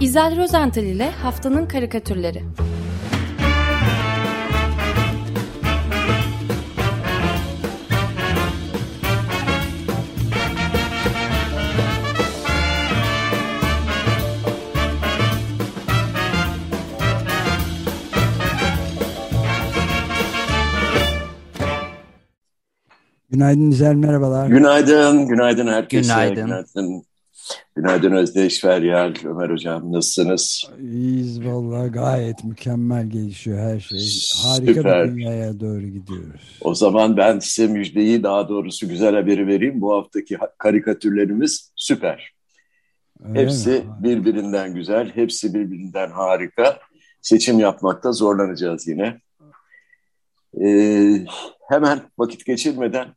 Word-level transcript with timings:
İzel 0.00 0.36
Rozental 0.36 0.84
ile 0.84 1.10
Haftanın 1.10 1.66
Karikatürleri 1.66 2.42
Günaydın 23.30 23.70
İzel, 23.70 23.94
merhabalar. 23.94 24.48
Günaydın, 24.48 25.26
günaydın 25.26 25.66
herkese. 25.66 26.12
Günaydın. 26.12 26.46
Günaydın, 26.46 27.04
günaydın 27.76 28.12
Özdeş, 28.12 28.60
Feryal, 28.60 29.14
Ömer 29.24 29.50
Hocam. 29.50 29.92
Nasılsınız? 29.92 30.70
İyiyiz 30.80 31.44
vallahi 31.44 31.90
gayet 31.90 32.44
mükemmel 32.44 33.06
gelişiyor 33.10 33.58
her 33.58 33.80
şey. 33.80 33.98
Harika 34.42 34.74
Süper. 34.74 35.04
bir 35.08 35.14
dünyaya 35.14 35.60
doğru 35.60 35.80
gidiyoruz. 35.86 36.58
O 36.60 36.74
zaman 36.74 37.16
ben 37.16 37.38
size 37.38 37.72
müjdeyi, 37.72 38.22
daha 38.22 38.48
doğrusu 38.48 38.88
güzel 38.88 39.14
haberi 39.14 39.46
vereyim. 39.46 39.80
Bu 39.80 39.94
haftaki 39.94 40.36
ha- 40.36 40.52
karikatürlerimiz 40.58 41.72
süper. 41.76 42.32
Öyle 43.28 43.40
Hepsi 43.40 43.70
mi? 43.70 43.82
birbirinden 44.02 44.74
güzel, 44.74 45.10
hepsi 45.14 45.54
birbirinden 45.54 46.10
harika. 46.10 46.78
Seçim 47.22 47.58
yapmakta 47.58 48.12
zorlanacağız 48.12 48.88
yine. 48.88 49.20
Ee, 50.64 51.24
hemen 51.68 52.00
vakit 52.18 52.44
geçirmeden 52.46 53.08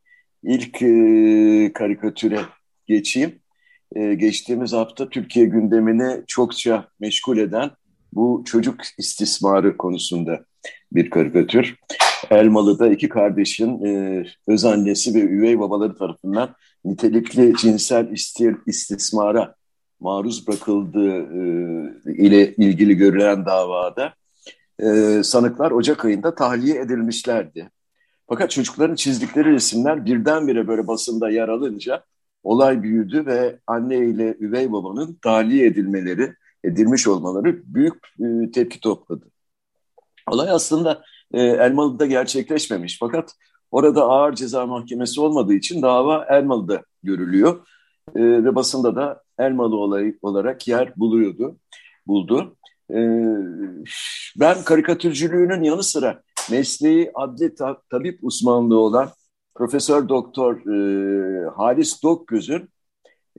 ilk 0.44 0.82
e, 0.82 1.74
karikatüre 1.74 2.40
geçeyim. 2.88 3.40
Ee, 3.96 4.14
geçtiğimiz 4.14 4.74
hafta 4.74 5.10
Türkiye 5.10 5.46
gündemini 5.46 6.24
çokça 6.28 6.88
meşgul 7.00 7.38
eden 7.38 7.72
bu 8.14 8.44
çocuk 8.46 8.82
istismarı 8.98 9.78
konusunda 9.78 10.46
bir 10.92 11.10
karikatür. 11.10 11.76
Elmalı'da 12.30 12.88
iki 12.88 13.10
kardeşin 13.10 13.86
e, 13.86 14.24
öz 14.48 14.66
annesi 14.66 15.14
ve 15.16 15.20
üvey 15.20 15.60
babaları 15.60 15.98
tarafından 15.98 16.56
nitelikli 16.86 17.54
cinsel 17.58 18.12
istir, 18.12 18.56
istismara 18.68 19.56
maruz 20.00 20.48
bırakıldığı 20.48 21.18
e, 21.18 22.14
ile 22.14 22.56
ilgili 22.56 22.96
görülen 22.96 23.46
davada 23.46 24.14
e, 24.80 25.22
sanıklar 25.24 25.72
Ocak 25.72 26.06
ayında 26.06 26.36
tahliye 26.36 26.80
edilmişlerdi. 26.80 27.70
Fakat 28.30 28.52
çocukların 28.52 28.96
çizdikleri 28.96 29.52
resimler 29.52 30.06
birdenbire 30.06 30.68
böyle 30.68 30.88
basında 30.88 31.30
yer 31.30 31.48
alınca 31.48 32.04
olay 32.44 32.84
büyüdü 32.84 33.26
ve 33.26 33.60
anne 33.68 33.98
ile 33.98 34.38
üvey 34.40 34.72
babanın 34.72 35.14
tahliye 35.22 35.68
edilmeleri, 35.68 36.34
edilmiş 36.64 37.08
olmaları 37.08 37.64
büyük 37.66 37.94
e, 38.20 38.52
tepki 38.52 38.80
topladı. 38.80 39.26
Olay 40.32 40.50
aslında 40.50 41.04
e, 41.34 41.42
Elmalı'da 41.42 42.06
gerçekleşmemiş 42.06 42.98
fakat 43.00 43.36
orada 43.72 44.04
ağır 44.04 44.34
ceza 44.34 44.66
mahkemesi 44.66 45.22
olmadığı 45.22 45.54
için 45.54 45.82
dava 45.82 46.26
Elmalı'da 46.30 46.84
görülüyor 47.04 47.68
E, 48.16 48.22
ve 48.22 48.56
basında 48.56 48.96
da 48.96 49.24
Elmalı 49.40 49.76
olayı 49.76 50.18
olarak 50.22 50.68
yer 50.68 50.94
buluyordu, 50.98 51.58
buldu. 52.08 52.56
E, 52.90 53.00
ben 54.40 54.64
karikatürcülüğünün 54.66 55.64
yanı 55.64 55.84
sıra 55.84 56.22
mesleği 56.52 57.12
adli 57.14 57.56
ta- 57.56 57.82
tabip 57.90 58.20
uzmanlığı 58.22 58.80
olan 58.80 59.10
Profesör 59.56 60.10
Doktor 60.10 60.56
e, 60.56 61.50
Halis 61.50 62.04
Dokgöz'ün 62.04 62.70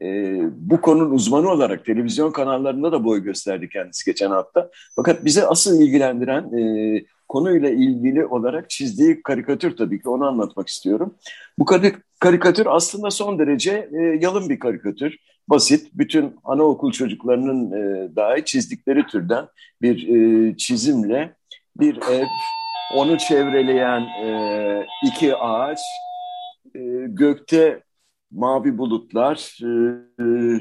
e, 0.02 0.38
bu 0.56 0.80
konunun 0.80 1.10
uzmanı 1.10 1.50
olarak 1.50 1.84
televizyon 1.84 2.32
kanallarında 2.32 2.92
da 2.92 3.04
boy 3.04 3.22
gösterdi 3.22 3.68
kendisi 3.68 4.04
geçen 4.04 4.30
hafta. 4.30 4.70
Fakat 4.96 5.24
bize 5.24 5.46
asıl 5.46 5.80
ilgilendiren 5.80 6.58
e, 6.58 7.04
konuyla 7.28 7.70
ilgili 7.70 8.26
olarak 8.26 8.70
çizdiği 8.70 9.22
karikatür 9.22 9.76
tabii 9.76 10.02
ki 10.02 10.08
onu 10.08 10.26
anlatmak 10.26 10.68
istiyorum. 10.68 11.14
Bu 11.58 11.64
karik- 11.64 12.02
karikatür 12.20 12.66
aslında 12.66 13.10
son 13.10 13.38
derece 13.38 13.88
e, 13.92 14.18
yalın 14.20 14.48
bir 14.48 14.58
karikatür. 14.58 15.16
Basit, 15.48 15.90
bütün 15.94 16.36
anaokul 16.44 16.92
çocuklarının 16.92 17.72
e, 17.72 18.16
dahi 18.16 18.44
çizdikleri 18.44 19.06
türden 19.06 19.46
bir 19.82 20.08
e, 20.08 20.56
çizimle 20.56 21.34
bir 21.80 21.96
ev, 21.96 22.24
onu 22.94 23.18
çevreleyen 23.18 24.00
e, 24.00 24.86
iki 25.06 25.36
ağaç, 25.36 25.78
e, 26.74 26.80
gökte 27.08 27.82
mavi 28.30 28.78
bulutlar, 28.78 29.58
e, 29.62 29.68
e, 30.22 30.58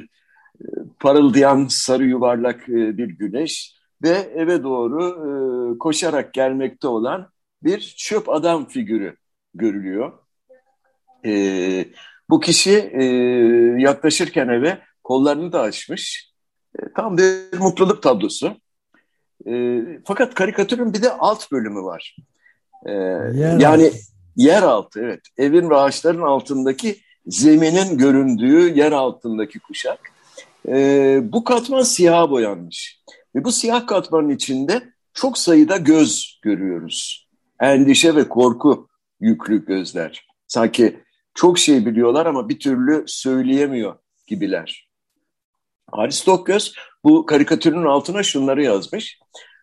parıldayan 1.00 1.68
sarı 1.70 2.04
yuvarlak 2.04 2.70
e, 2.70 2.98
bir 2.98 3.08
güneş 3.08 3.76
ve 4.04 4.10
eve 4.10 4.64
doğru 4.64 5.04
e, 5.06 5.78
koşarak 5.78 6.34
gelmekte 6.34 6.88
olan 6.88 7.30
bir 7.64 7.96
çöp 7.98 8.30
adam 8.30 8.68
figürü 8.68 9.18
görülüyor. 9.54 10.14
E, 11.26 11.86
bu 12.30 12.40
kişi 12.40 12.92
e, 12.94 13.04
yaklaşırken 13.78 14.48
eve 14.48 14.80
kollarını 15.04 15.52
da 15.52 15.62
açmış. 15.62 16.34
E, 16.80 16.94
tam 16.96 17.18
bir 17.18 17.58
mutluluk 17.60 18.04
tablosu. 18.04 18.58
E, 19.48 19.82
fakat 20.06 20.34
karikatürün 20.34 20.94
bir 20.94 21.02
de 21.02 21.12
alt 21.12 21.52
bölümü 21.52 21.84
var. 21.84 22.16
E, 22.86 22.92
Yer 22.92 23.60
yani 23.60 23.86
altı. 23.86 23.98
yer 24.36 24.64
altı 24.64 25.02
evet. 25.04 25.22
Evin 25.38 25.70
ve 25.70 25.76
ağaçların 25.76 26.22
altındaki 26.22 26.98
zeminin 27.26 27.98
göründüğü 27.98 28.78
yer 28.80 28.92
altındaki 28.92 29.60
kuşak. 29.60 30.00
E, 30.68 31.20
bu 31.24 31.44
katman 31.44 31.84
siyaha 31.84 32.30
boyanmış. 32.30 33.04
Ve 33.36 33.44
bu 33.44 33.52
siyah 33.52 33.88
katmanın 33.88 34.30
içinde 34.30 34.84
çok 35.14 35.38
sayıda 35.38 35.78
göz 35.78 36.40
görüyoruz. 36.44 37.28
Endişe 37.60 38.16
ve 38.16 38.30
korku 38.30 38.88
yüklü 39.20 39.66
gözler. 39.66 40.28
Sanki 40.48 41.00
çok 41.34 41.60
şey 41.60 41.86
biliyorlar 41.86 42.26
ama 42.26 42.50
bir 42.50 42.60
türlü 42.60 43.04
söyleyemiyor 43.08 43.96
gibiler. 44.28 44.90
Haris 45.92 46.28
Dokgöz 46.28 46.74
bu 47.04 47.26
karikatürün 47.26 47.84
altına 47.84 48.24
şunları 48.24 48.64
yazmış. 48.64 49.20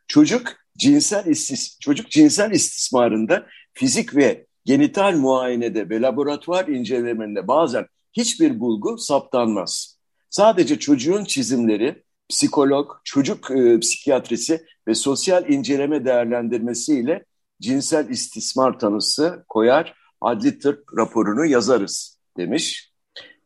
Çocuk 0.07 0.53
cinsel 0.79 1.27
istis 1.27 1.79
çocuk 1.81 2.11
cinsel 2.11 2.51
istismarında 2.51 3.47
fizik 3.75 4.17
ve 4.17 4.47
genital 4.65 5.17
muayenede 5.17 5.89
ve 5.89 6.01
laboratuvar 6.01 6.69
incelemelerinde 6.69 7.49
bazen 7.49 7.87
hiçbir 8.13 8.61
bulgu 8.61 8.99
saptanmaz. 8.99 9.99
Sadece 10.31 10.79
çocuğun 10.79 11.25
çizimleri, 11.25 12.03
psikolog, 12.29 12.91
çocuk 13.05 13.51
e, 13.51 13.81
psikiyatrisi 13.81 14.67
ve 14.89 14.95
sosyal 14.95 15.49
inceleme 15.49 16.05
değerlendirmesiyle 16.05 17.25
cinsel 17.61 18.09
istismar 18.09 18.79
tanısı 18.79 19.45
koyar, 19.49 19.95
adli 20.21 20.59
tıp 20.59 20.85
raporunu 20.97 21.47
yazarız 21.47 22.19
demiş. 22.37 22.90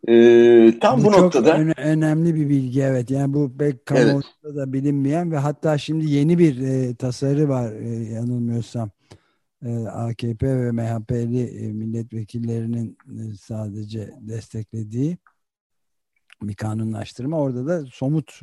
E, 0.09 0.78
tam 0.81 1.04
bu, 1.04 1.12
çok 1.12 1.19
noktada 1.19 1.59
öne- 1.59 1.75
önemli 1.76 2.34
bir 2.34 2.48
bilgi 2.48 2.82
evet. 2.82 3.10
Yani 3.10 3.34
bu 3.34 3.56
pek 3.59 3.87
kamuoyunda 3.87 4.56
da 4.56 4.72
bilinmeyen 4.72 5.32
ve 5.32 5.37
hatta 5.37 5.78
şimdi 5.78 6.10
yeni 6.10 6.38
bir 6.38 6.60
e, 6.60 6.94
tasarı 6.94 7.48
var 7.48 7.72
e, 7.72 7.88
yanılmıyorsam. 7.88 8.91
E, 9.64 9.87
AKP 9.87 10.47
ve 10.47 10.72
MHP'li 10.72 11.43
e, 11.43 11.72
milletvekillerinin 11.72 12.98
e, 13.09 13.34
sadece 13.41 14.10
desteklediği 14.20 15.19
bir 16.43 16.54
kanunlaştırma. 16.54 17.38
Orada 17.41 17.66
da 17.66 17.87
somut 17.93 18.41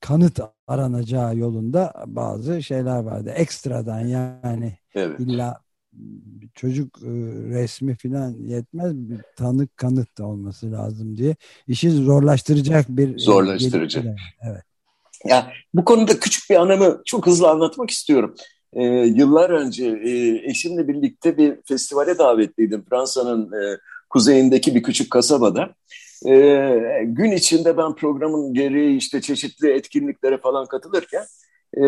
kanıt 0.00 0.40
aranacağı 0.66 1.36
yolunda 1.36 2.04
bazı 2.06 2.62
şeyler 2.62 2.98
vardı. 2.98 3.30
Ekstradan 3.30 4.00
yani 4.00 4.78
evet. 4.94 5.20
illa 5.20 5.65
çocuk 6.54 6.98
e, 7.02 7.10
resmi 7.48 7.96
falan 7.96 8.34
yetmez 8.44 8.94
bir 8.94 9.20
tanık 9.36 9.76
kanıt 9.76 10.18
da 10.18 10.26
olması 10.26 10.72
lazım 10.72 11.16
diye 11.16 11.36
işi 11.68 11.90
zorlaştıracak 11.90 12.88
bir 12.88 13.14
e, 13.14 13.18
Zorlaştırıcı. 13.18 14.00
gelişme. 14.00 14.16
Evet. 14.50 14.62
Ya 15.24 15.52
bu 15.74 15.84
konuda 15.84 16.20
küçük 16.20 16.50
bir 16.50 16.56
anımı 16.56 17.02
çok 17.04 17.26
hızlı 17.26 17.48
anlatmak 17.48 17.90
istiyorum. 17.90 18.34
Ee, 18.72 18.84
yıllar 19.06 19.50
önce 19.50 19.86
e, 19.86 20.10
eşimle 20.50 20.88
birlikte 20.88 21.36
bir 21.36 21.54
festivale 21.68 22.18
davetliydim 22.18 22.84
Fransa'nın 22.90 23.52
e, 23.52 23.78
kuzeyindeki 24.10 24.74
bir 24.74 24.82
küçük 24.82 25.10
kasabada. 25.10 25.74
Ee, 26.28 27.02
gün 27.04 27.30
içinde 27.30 27.76
ben 27.76 27.94
programın 27.94 28.54
gereği 28.54 28.96
işte 28.96 29.20
çeşitli 29.20 29.70
etkinliklere 29.70 30.38
falan 30.38 30.66
katılırken 30.66 31.24
e, 31.76 31.82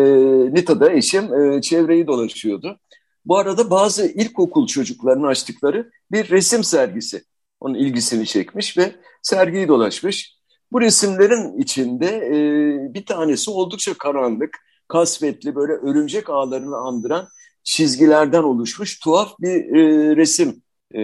Nita'da 0.53 0.91
eşim 0.91 1.33
e, 1.33 1.61
çevreyi 1.61 2.07
dolaşıyordu. 2.07 2.79
Bu 3.25 3.37
arada 3.37 3.69
bazı 3.69 4.07
ilkokul 4.07 4.67
çocuklarının 4.67 5.27
açtıkları 5.27 5.91
bir 6.11 6.29
resim 6.29 6.63
sergisi 6.63 7.23
onun 7.59 7.75
ilgisini 7.75 8.25
çekmiş 8.25 8.77
ve 8.77 8.95
sergiyi 9.21 9.67
dolaşmış. 9.67 10.39
Bu 10.71 10.81
resimlerin 10.81 11.57
içinde 11.57 12.07
e, 12.07 12.93
bir 12.93 13.05
tanesi 13.05 13.51
oldukça 13.51 13.93
karanlık, 13.93 14.57
kasvetli 14.87 15.55
böyle 15.55 15.73
örümcek 15.73 16.29
ağlarını 16.29 16.77
andıran 16.77 17.27
çizgilerden 17.63 18.43
oluşmuş 18.43 18.99
tuhaf 18.99 19.39
bir 19.39 19.75
e, 19.75 20.15
resim 20.15 20.61
e, 20.95 21.01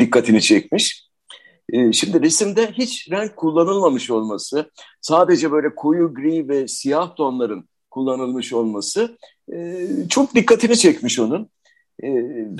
dikkatini 0.00 0.42
çekmiş. 0.42 1.10
E, 1.72 1.92
şimdi 1.92 2.22
resimde 2.22 2.72
hiç 2.72 3.10
renk 3.10 3.36
kullanılmamış 3.36 4.10
olması, 4.10 4.70
sadece 5.00 5.52
böyle 5.52 5.74
koyu 5.74 6.14
gri 6.14 6.48
ve 6.48 6.68
siyah 6.68 7.16
tonların 7.16 7.68
kullanılmış 7.90 8.52
olması 8.52 9.18
e, 9.52 9.86
çok 10.08 10.34
dikkatini 10.34 10.76
çekmiş 10.76 11.18
onun. 11.18 11.50
E, 12.02 12.08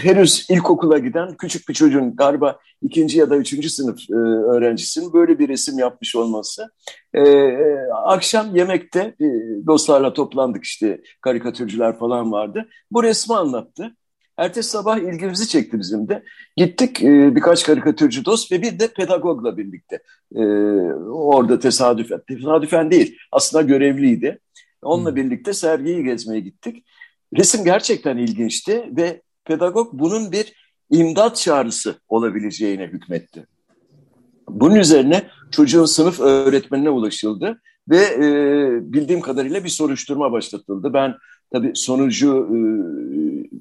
henüz 0.00 0.46
ilkokula 0.50 0.98
giden 0.98 1.34
küçük 1.36 1.68
bir 1.68 1.74
çocuğun 1.74 2.16
galiba 2.16 2.58
ikinci 2.82 3.18
ya 3.18 3.30
da 3.30 3.36
üçüncü 3.36 3.70
sınıf 3.70 4.10
e, 4.10 4.14
öğrencisinin 4.54 5.12
böyle 5.12 5.38
bir 5.38 5.48
resim 5.48 5.78
yapmış 5.78 6.16
olması. 6.16 6.68
E, 7.14 7.22
akşam 8.04 8.56
yemekte 8.56 9.00
e, 9.00 9.26
dostlarla 9.66 10.12
toplandık 10.12 10.64
işte 10.64 11.00
karikatürcüler 11.20 11.98
falan 11.98 12.32
vardı. 12.32 12.68
Bu 12.90 13.02
resmi 13.02 13.36
anlattı. 13.36 13.96
Ertesi 14.36 14.70
sabah 14.70 14.98
ilgimizi 14.98 15.48
çekti 15.48 15.78
bizim 15.78 16.08
de. 16.08 16.22
Gittik 16.56 17.02
e, 17.02 17.36
birkaç 17.36 17.64
karikatürcü 17.64 18.24
dost 18.24 18.52
ve 18.52 18.62
bir 18.62 18.78
de 18.78 18.88
pedagogla 18.88 19.56
birlikte. 19.56 20.02
Orada 21.12 21.58
tesadüfen, 21.58 22.20
tesadüfen 22.28 22.90
değil 22.90 23.16
aslında 23.32 23.62
görevliydi. 23.62 24.38
Onunla 24.82 25.16
birlikte 25.16 25.52
sergiyi 25.52 26.04
gezmeye 26.04 26.40
gittik. 26.40 26.84
Resim 27.36 27.64
gerçekten 27.64 28.16
ilginçti 28.16 28.90
ve 28.96 29.22
pedagog 29.44 29.88
bunun 29.92 30.32
bir 30.32 30.52
imdat 30.90 31.36
çağrısı 31.36 32.00
olabileceğine 32.08 32.86
hükmetti. 32.86 33.46
Bunun 34.48 34.74
üzerine 34.74 35.26
çocuğun 35.50 35.84
sınıf 35.84 36.20
öğretmenine 36.20 36.90
ulaşıldı 36.90 37.60
ve 37.88 37.96
e, 37.96 38.22
bildiğim 38.92 39.20
kadarıyla 39.20 39.64
bir 39.64 39.68
soruşturma 39.68 40.32
başlatıldı. 40.32 40.92
Ben 40.94 41.14
tabii 41.52 41.72
sonucu 41.74 42.48
e, 42.50 42.58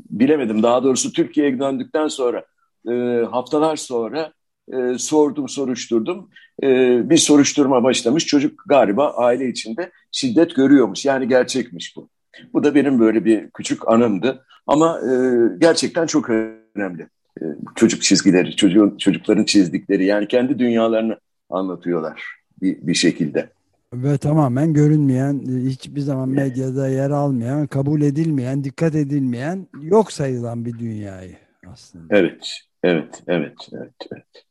bilemedim. 0.09 0.63
Daha 0.63 0.83
doğrusu 0.83 1.13
Türkiye'ye 1.13 1.59
döndükten 1.59 2.07
sonra 2.07 2.45
e, 2.89 2.93
haftalar 3.31 3.75
sonra 3.75 4.33
e, 4.73 4.97
sordum, 4.97 5.49
soruşturdum. 5.49 6.29
E, 6.63 7.09
bir 7.09 7.17
soruşturma 7.17 7.83
başlamış. 7.83 8.25
Çocuk 8.25 8.63
galiba 8.67 9.09
aile 9.09 9.49
içinde 9.49 9.91
şiddet 10.11 10.55
görüyormuş. 10.55 11.05
Yani 11.05 11.27
gerçekmiş 11.27 11.95
bu. 11.95 12.09
Bu 12.53 12.63
da 12.63 12.75
benim 12.75 12.99
böyle 12.99 13.25
bir 13.25 13.49
küçük 13.49 13.87
anımdı. 13.87 14.45
Ama 14.67 14.99
e, 14.99 15.13
gerçekten 15.57 16.05
çok 16.05 16.29
önemli. 16.29 17.07
E, 17.41 17.43
çocuk 17.75 18.01
çizgileri, 18.01 18.55
çocuğun, 18.55 18.97
çocukların 18.97 19.43
çizdikleri 19.43 20.05
yani 20.05 20.27
kendi 20.27 20.59
dünyalarını 20.59 21.19
anlatıyorlar 21.49 22.23
bir, 22.61 22.87
bir 22.87 22.93
şekilde. 22.93 23.49
Ve 23.93 24.17
tamamen 24.17 24.73
görünmeyen, 24.73 25.41
hiçbir 25.69 26.01
zaman 26.01 26.29
medyada 26.29 26.87
yer 26.87 27.09
almayan, 27.09 27.67
kabul 27.67 28.01
edilmeyen, 28.01 28.63
dikkat 28.63 28.95
edilmeyen, 28.95 29.67
yok 29.81 30.11
sayılan 30.11 30.65
bir 30.65 30.79
dünyayı 30.79 31.35
aslında. 31.67 32.17
Evet, 32.17 32.51
evet, 32.83 33.23
evet, 33.27 33.69
evet. 33.73 33.93
evet. 34.11 34.48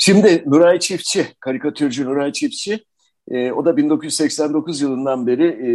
Şimdi 0.00 0.42
Nuray 0.46 0.78
Çiftçi, 0.78 1.26
karikatürcü 1.40 2.04
Nuray 2.04 2.32
Çiftçi, 2.32 2.84
e, 3.30 3.52
o 3.52 3.64
da 3.64 3.76
1989 3.76 4.80
yılından 4.80 5.26
beri 5.26 5.44
e, 5.44 5.70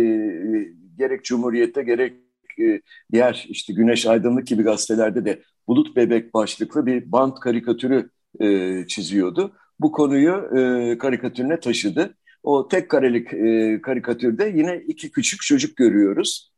gerek 0.98 1.24
Cumhuriyet'te 1.24 1.84
gerek 1.84 2.14
e, 2.60 2.81
diğer 3.12 3.46
işte 3.50 3.74
Güneş 3.74 4.06
Aydınlık 4.06 4.48
gibi 4.48 4.64
gazetelerde 4.64 5.25
de 5.25 5.42
Bulut 5.68 5.96
Bebek 5.96 6.34
başlıklı 6.34 6.86
bir 6.86 7.12
bant 7.12 7.40
karikatürü 7.40 8.10
e, 8.40 8.78
çiziyordu. 8.88 9.54
Bu 9.80 9.92
konuyu 9.92 10.58
e, 10.58 10.98
karikatürüne 10.98 11.60
taşıdı. 11.60 12.18
O 12.44 12.68
tek 12.68 12.90
karelik 12.90 13.34
e, 13.34 13.81
karikatürde 13.81 14.54
yine 14.56 14.84
iki 14.88 15.12
küçük 15.12 15.42
çocuk 15.42 15.78
görüyoruz. 15.78 16.54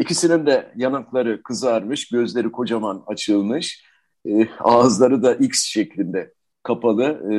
İkisinin 0.00 0.46
de 0.46 0.72
yanakları 0.76 1.42
kızarmış, 1.42 2.08
gözleri 2.08 2.52
kocaman 2.52 3.04
açılmış, 3.06 3.84
e, 4.28 4.48
ağızları 4.58 5.22
da 5.22 5.34
X 5.34 5.64
şeklinde 5.64 6.35
kapalı. 6.66 7.04
E, 7.04 7.36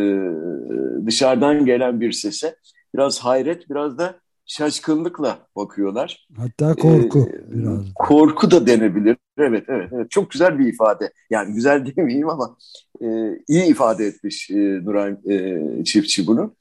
dışarıdan 1.06 1.66
gelen 1.66 2.02
bir 2.02 2.12
sese 2.12 2.56
biraz 2.96 3.20
hayret, 3.20 3.70
biraz 3.70 3.98
da 3.98 4.20
şaşkınlıkla 4.46 5.40
bakıyorlar. 5.56 6.28
Hatta 6.38 6.76
korku 6.76 7.20
ee, 7.20 7.52
biraz. 7.52 7.80
Da. 7.80 7.92
Korku 7.96 8.52
da 8.52 8.68
denebilir. 8.68 9.18
Evet, 9.38 9.64
evet, 9.68 9.90
evet. 9.94 10.12
Çok 10.12 10.32
güzel 10.32 10.60
bir 10.60 10.68
ifade. 10.68 11.14
Yani 11.30 11.54
güzel 11.54 11.86
demeyeyim 11.96 12.30
ama 12.30 12.58
e, 13.02 13.08
iyi 13.48 13.64
ifade 13.64 14.06
etmiş 14.06 14.50
e, 14.52 14.56
Nuray 14.56 15.16
e, 15.30 15.84
Çiftçi 15.84 16.28
bunu. 16.28 16.56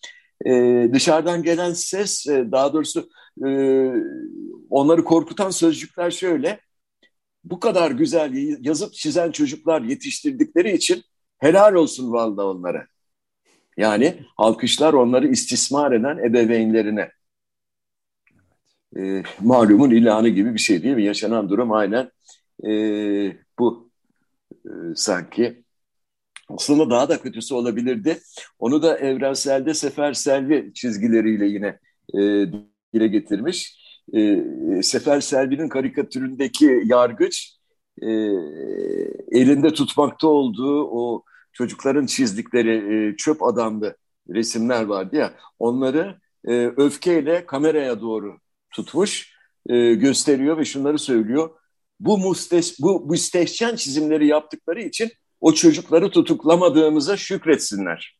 E, 0.46 0.50
dışarıdan 0.92 1.42
gelen 1.42 1.72
ses, 1.72 2.26
e, 2.26 2.52
daha 2.52 2.72
doğrusu 2.72 3.08
e, 3.46 3.48
onları 4.70 5.04
korkutan 5.04 5.50
sözcükler 5.50 6.10
şöyle. 6.10 6.60
Bu 7.44 7.60
kadar 7.60 7.90
güzel 7.90 8.56
yazıp 8.60 8.92
çizen 8.92 9.30
çocuklar 9.30 9.82
yetiştirdikleri 9.82 10.72
için 10.72 11.02
helal 11.38 11.74
olsun 11.74 12.12
vallahi 12.12 12.46
onlara. 12.46 12.86
Yani 13.76 14.20
alkışlar 14.36 14.92
onları 14.92 15.28
istismar 15.28 15.92
eden 15.92 16.18
ebeveynlerine 16.18 17.10
e, 18.98 19.22
malumun 19.40 19.90
ilanı 19.90 20.28
gibi 20.28 20.54
bir 20.54 20.58
şey 20.58 20.82
değil 20.82 20.94
mi? 20.94 21.04
Yaşanan 21.04 21.48
durum 21.48 21.72
aynen 21.72 22.10
e, 22.66 22.70
bu 23.58 23.90
e, 24.64 24.70
sanki. 24.94 25.64
Aslında 26.48 26.90
daha 26.90 27.08
da 27.08 27.22
kötüsü 27.22 27.54
olabilirdi. 27.54 28.18
Onu 28.58 28.82
da 28.82 28.98
evrenselde 28.98 29.74
Sefer 29.74 30.12
Selvi 30.12 30.72
çizgileriyle 30.74 31.46
yine 31.46 31.78
e, 32.14 32.20
dile 32.94 33.06
getirmiş. 33.08 33.78
E, 34.14 34.42
Sefer 34.82 35.20
Selvi'nin 35.20 35.68
karikatüründeki 35.68 36.82
yargıç 36.84 37.55
e, 38.02 38.08
elinde 39.40 39.72
tutmakta 39.72 40.28
olduğu 40.28 40.84
o 40.84 41.22
çocukların 41.52 42.06
çizdikleri 42.06 43.08
e, 43.08 43.16
çöp 43.16 43.42
adamlı 43.42 43.96
resimler 44.28 44.84
vardı 44.84 45.16
ya 45.16 45.34
onları 45.58 46.20
e, 46.44 46.66
öfkeyle 46.66 47.46
kameraya 47.46 48.00
doğru 48.00 48.38
tutmuş, 48.70 49.36
e, 49.68 49.94
gösteriyor 49.94 50.58
ve 50.58 50.64
şunları 50.64 50.98
söylüyor. 50.98 51.50
Bu, 52.00 52.18
musteş, 52.18 52.80
bu 52.80 53.06
müstehcen 53.06 53.76
çizimleri 53.76 54.26
yaptıkları 54.26 54.82
için 54.82 55.10
o 55.40 55.52
çocukları 55.52 56.10
tutuklamadığımıza 56.10 57.16
şükretsinler. 57.16 58.18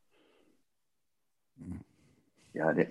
Yani 2.54 2.88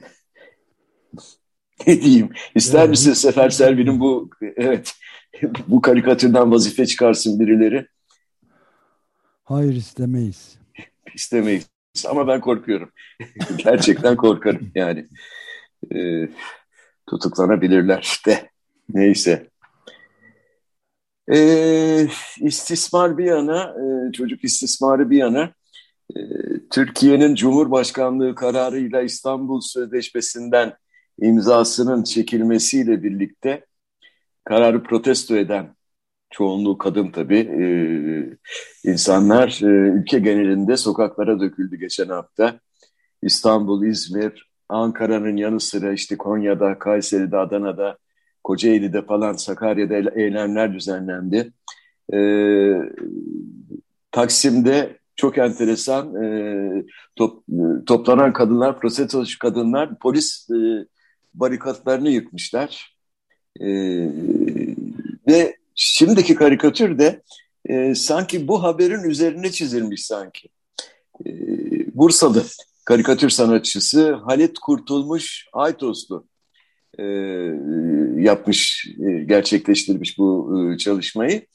ne 1.87 2.01
diyeyim? 2.01 2.29
İster 2.55 2.79
evet. 2.79 2.89
misin 2.89 3.13
Sefer 3.13 3.49
Selvi'nin 3.49 3.99
bu 3.99 4.29
evet 4.41 4.95
bu 5.67 5.81
karikatürden 5.81 6.51
vazife 6.51 6.85
çıkarsın 6.85 7.39
birileri? 7.39 7.87
Hayır 9.43 9.73
istemeyiz. 9.73 10.59
İstemeyiz. 11.13 11.65
Ama 12.09 12.27
ben 12.27 12.41
korkuyorum. 12.41 12.91
Gerçekten 13.57 14.15
korkarım 14.15 14.71
yani. 14.75 15.07
Ee, 15.95 16.29
tutuklanabilirler 17.09 18.21
de. 18.25 18.49
Neyse. 18.89 19.49
E, 21.31 22.07
istismar 22.39 23.17
bir 23.17 23.25
yana, 23.25 23.63
e, 23.63 24.11
çocuk 24.11 24.43
istismarı 24.43 25.09
bir 25.09 25.17
yana, 25.17 25.53
e, 26.15 26.19
Türkiye'nin 26.71 27.35
Cumhurbaşkanlığı 27.35 28.35
kararıyla 28.35 29.01
İstanbul 29.01 29.61
Sözleşmesi'nden 29.61 30.73
imzasının 31.21 32.03
çekilmesiyle 32.03 33.03
birlikte 33.03 33.65
kararı 34.45 34.83
protesto 34.83 35.35
eden 35.35 35.75
çoğunluğu 36.29 36.77
kadın 36.77 37.11
tabii 37.11 37.39
e, 37.39 37.65
insanlar 38.89 39.59
e, 39.63 39.67
ülke 39.99 40.19
genelinde 40.19 40.77
sokaklara 40.77 41.39
döküldü 41.39 41.75
geçen 41.75 42.07
hafta. 42.07 42.59
İstanbul, 43.21 43.85
İzmir, 43.85 44.49
Ankara'nın 44.69 45.37
yanı 45.37 45.59
sıra 45.59 45.93
işte 45.93 46.17
Konya'da, 46.17 46.79
Kayseri'de, 46.79 47.37
Adana'da, 47.37 47.97
Kocaeli'de 48.43 49.05
falan 49.05 49.33
Sakarya'da 49.33 50.11
eylemler 50.21 50.73
düzenlendi. 50.73 51.51
Ee, 52.13 52.75
Taksim'de 54.11 54.99
çok 55.15 55.37
enteresan 55.37 56.23
e, 56.23 56.85
top, 57.15 57.43
toplanan 57.85 58.33
kadınlar, 58.33 58.79
protestocu 58.79 59.39
kadınlar 59.39 59.99
polis 59.99 60.49
e, 60.49 60.85
barikatlarını 61.33 62.09
yıkmışlar. 62.09 62.94
E, 63.59 63.67
ve 65.27 65.55
şimdiki 65.75 66.35
karikatür 66.35 66.99
de 66.99 67.21
e, 67.65 67.95
sanki 67.95 68.47
bu 68.47 68.63
haberin 68.63 69.03
üzerine 69.03 69.51
çizilmiş 69.51 70.05
sanki. 70.05 70.49
E, 71.25 71.29
Bursalı 71.95 72.43
karikatür 72.85 73.29
sanatçısı 73.29 74.13
Halit 74.13 74.59
Kurtulmuş 74.59 75.47
Aytoslu 75.53 76.27
e, 76.99 77.03
yapmış, 78.17 78.87
e, 78.99 79.23
gerçekleştirmiş 79.23 80.17
bu 80.17 80.55
e, 80.73 80.77
çalışmayı. 80.77 81.45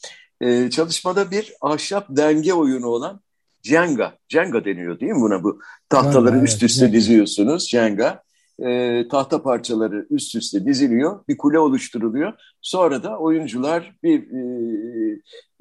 E, 0.40 0.70
çalışmada 0.70 1.30
bir 1.30 1.52
ahşap 1.60 2.06
denge 2.10 2.52
oyunu 2.52 2.86
olan 2.86 3.20
Jenga, 3.62 4.18
Jenga 4.28 4.64
deniyor 4.64 5.00
değil 5.00 5.12
mi 5.12 5.20
buna 5.20 5.42
bu? 5.42 5.60
Tahtaları 5.88 6.36
evet, 6.36 6.48
üst 6.48 6.62
üste 6.62 6.84
evet. 6.84 6.94
diziyorsunuz, 6.94 7.68
Jenga. 7.68 8.22
E, 8.66 9.08
tahta 9.08 9.42
parçaları 9.42 10.06
üst 10.10 10.34
üste 10.34 10.66
diziliyor, 10.66 11.20
bir 11.28 11.36
kule 11.36 11.58
oluşturuluyor. 11.58 12.32
Sonra 12.60 13.02
da 13.02 13.18
oyuncular 13.18 13.94
bir 14.02 14.30
e, 14.30 14.42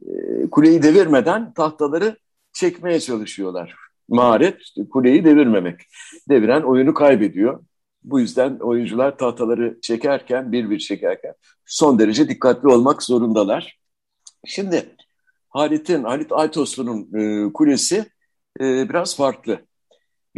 e, 0.07 0.49
kuleyi 0.49 0.83
devirmeden 0.83 1.53
tahtaları 1.53 2.17
çekmeye 2.53 2.99
çalışıyorlar 2.99 3.89
maharet 4.09 4.57
kuleyi 4.91 5.25
devirmemek. 5.25 5.81
Deviren 6.29 6.61
oyunu 6.61 6.93
kaybediyor. 6.93 7.63
Bu 8.03 8.19
yüzden 8.19 8.59
oyuncular 8.59 9.17
tahtaları 9.17 9.79
çekerken, 9.81 10.51
bir 10.51 10.69
bir 10.69 10.79
çekerken 10.79 11.33
son 11.65 11.99
derece 11.99 12.29
dikkatli 12.29 12.67
olmak 12.67 13.03
zorundalar. 13.03 13.79
Şimdi 14.45 14.95
Halit'in, 15.49 16.03
Halit 16.03 16.31
Aytoslu'nun 16.31 17.09
e, 17.19 17.53
kulesi 17.53 18.05
e, 18.61 18.89
biraz 18.89 19.15
farklı. 19.15 19.59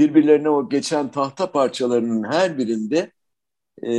Birbirlerine 0.01 0.49
o 0.49 0.69
geçen 0.69 1.11
tahta 1.11 1.51
parçalarının 1.51 2.31
her 2.31 2.57
birinde 2.57 3.11
e, 3.85 3.93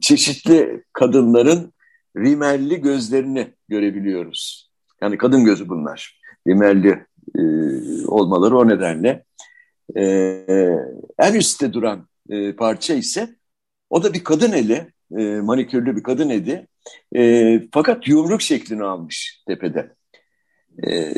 çeşitli 0.00 0.84
kadınların 0.92 1.72
rimelli 2.16 2.80
gözlerini 2.80 3.54
görebiliyoruz. 3.68 4.70
Yani 5.02 5.18
kadın 5.18 5.44
gözü 5.44 5.68
bunlar. 5.68 6.20
Rimelli 6.48 7.06
e, 7.38 7.42
olmaları 8.06 8.58
o 8.58 8.68
nedenle. 8.68 9.24
E, 9.96 10.04
en 11.18 11.34
üstte 11.34 11.72
duran 11.72 12.08
e, 12.30 12.52
parça 12.52 12.94
ise 12.94 13.36
o 13.90 14.02
da 14.02 14.14
bir 14.14 14.24
kadın 14.24 14.52
eli, 14.52 14.92
e, 15.18 15.24
manikürlü 15.40 15.96
bir 15.96 16.02
kadın 16.02 16.30
eli. 16.30 16.66
E, 17.16 17.60
fakat 17.72 18.08
yumruk 18.08 18.42
şeklini 18.42 18.84
almış 18.84 19.42
tepede. 19.48 19.94
E, 20.86 21.14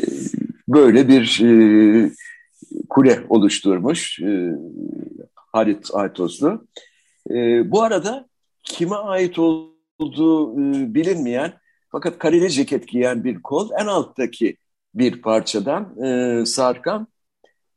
böyle 0.67 1.07
bir 1.07 1.41
e, 1.43 2.11
kule 2.89 3.23
oluşturmuş 3.29 4.19
e, 4.19 4.51
Halit 5.35 5.89
Aytoslu. 5.93 6.67
E, 7.29 7.71
bu 7.71 7.81
arada 7.81 8.27
kime 8.63 8.95
ait 8.95 9.39
olduğu 9.39 10.53
e, 10.53 10.93
bilinmeyen 10.93 11.53
fakat 11.91 12.19
kareli 12.19 12.49
ceket 12.49 12.87
giyen 12.87 13.23
bir 13.23 13.41
kol 13.41 13.69
en 13.81 13.87
alttaki 13.87 14.57
bir 14.93 15.21
parçadan 15.21 16.05
e, 16.05 16.45
sarkan 16.45 17.07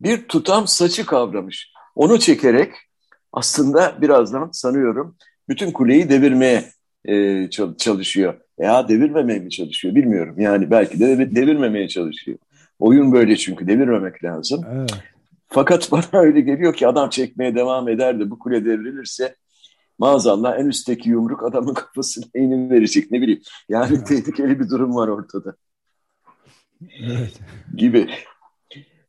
bir 0.00 0.28
tutam 0.28 0.66
saçı 0.66 1.06
kavramış. 1.06 1.72
Onu 1.94 2.18
çekerek 2.18 2.72
aslında 3.32 4.02
birazdan 4.02 4.50
sanıyorum 4.52 5.16
bütün 5.48 5.72
kuleyi 5.72 6.08
devirmeye 6.08 6.64
e, 7.04 7.50
çalışıyor. 7.78 8.34
Ya 8.58 8.88
devirmemeye 8.88 9.38
mi 9.38 9.50
çalışıyor 9.50 9.94
bilmiyorum. 9.94 10.40
Yani 10.40 10.70
belki 10.70 11.00
de 11.00 11.34
devirmemeye 11.36 11.88
çalışıyor. 11.88 12.38
Oyun 12.82 13.12
böyle 13.12 13.36
çünkü 13.36 13.66
devirmemek 13.66 14.24
lazım. 14.24 14.64
Evet. 14.72 14.90
Fakat 15.48 15.92
bana 15.92 16.02
öyle 16.12 16.40
geliyor 16.40 16.74
ki 16.74 16.88
adam 16.88 17.10
çekmeye 17.10 17.54
devam 17.54 17.88
eder 17.88 18.20
de 18.20 18.30
bu 18.30 18.38
kule 18.38 18.64
devrilirse 18.64 19.36
maazallah 19.98 20.58
en 20.58 20.66
üstteki 20.66 21.10
yumruk 21.10 21.42
adamın 21.42 21.74
kafasına 21.74 22.24
inin 22.34 22.70
verecek 22.70 23.10
ne 23.10 23.20
bileyim. 23.22 23.40
Yani 23.68 23.94
evet. 23.96 24.06
tehlikeli 24.06 24.60
bir 24.60 24.68
durum 24.68 24.94
var 24.94 25.08
ortada. 25.08 25.54
Evet. 27.02 27.40
Gibi. 27.76 28.10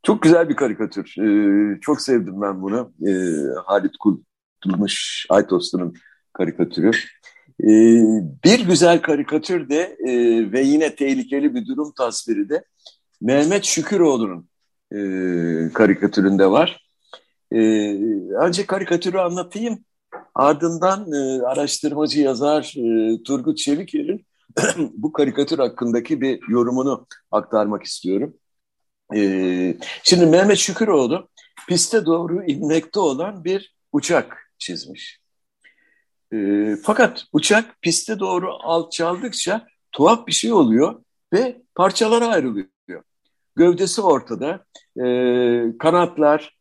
Çok 0.02 0.22
güzel 0.22 0.48
bir 0.48 0.56
karikatür. 0.56 1.14
Ee, 1.18 1.80
çok 1.80 2.00
sevdim 2.00 2.40
ben 2.42 2.62
bunu. 2.62 2.92
Ee, 3.06 3.12
Halit 3.66 3.94
Kulmuş 4.62 5.26
Aytoslu'nun 5.30 5.94
karikatürü. 6.32 6.90
Ee, 7.62 8.04
bir 8.44 8.66
güzel 8.66 9.02
karikatür 9.02 9.68
de 9.68 9.96
e, 10.06 10.12
ve 10.52 10.60
yine 10.60 10.94
tehlikeli 10.94 11.54
bir 11.54 11.66
durum 11.66 11.92
tasviri 11.96 12.48
de 12.48 12.64
Mehmet 13.24 13.64
Şüküroğlu'nun 13.64 14.48
e, 14.92 14.98
karikatüründe 15.72 16.50
var. 16.50 16.88
E, 17.52 17.58
önce 18.34 18.66
karikatürü 18.66 19.18
anlatayım. 19.18 19.84
Ardından 20.34 21.12
e, 21.12 21.42
araştırmacı 21.42 22.20
yazar 22.20 22.74
e, 22.76 23.22
Turgut 23.22 23.58
Çeviker'in 23.58 24.26
bu 24.78 25.12
karikatür 25.12 25.58
hakkındaki 25.58 26.20
bir 26.20 26.40
yorumunu 26.48 27.06
aktarmak 27.30 27.82
istiyorum. 27.82 28.34
E, 29.14 29.20
şimdi 30.02 30.26
Mehmet 30.26 30.58
Şüküroğlu 30.58 31.28
piste 31.68 32.06
doğru 32.06 32.44
inmekte 32.44 33.00
olan 33.00 33.44
bir 33.44 33.74
uçak 33.92 34.52
çizmiş. 34.58 35.20
E, 36.32 36.36
fakat 36.82 37.24
uçak 37.32 37.82
piste 37.82 38.18
doğru 38.18 38.50
alçaldıkça 38.62 39.66
tuhaf 39.92 40.26
bir 40.26 40.32
şey 40.32 40.52
oluyor 40.52 41.02
ve 41.32 41.62
parçalara 41.74 42.26
ayrılıyor. 42.26 42.73
Gövdesi 43.56 44.00
ortada, 44.00 44.64
e, 44.96 45.78
kanatlar, 45.78 46.56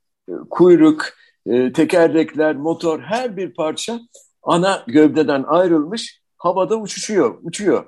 kuyruk, 0.49 1.05
e, 1.45 1.73
tekerlekler, 1.73 2.55
motor 2.55 2.99
her 2.99 3.37
bir 3.37 3.53
parça 3.53 3.99
ana 4.43 4.83
gövdeden 4.87 5.43
ayrılmış 5.47 6.21
havada 6.37 6.75
uçuşuyor, 6.75 7.37
uçuyor. 7.41 7.85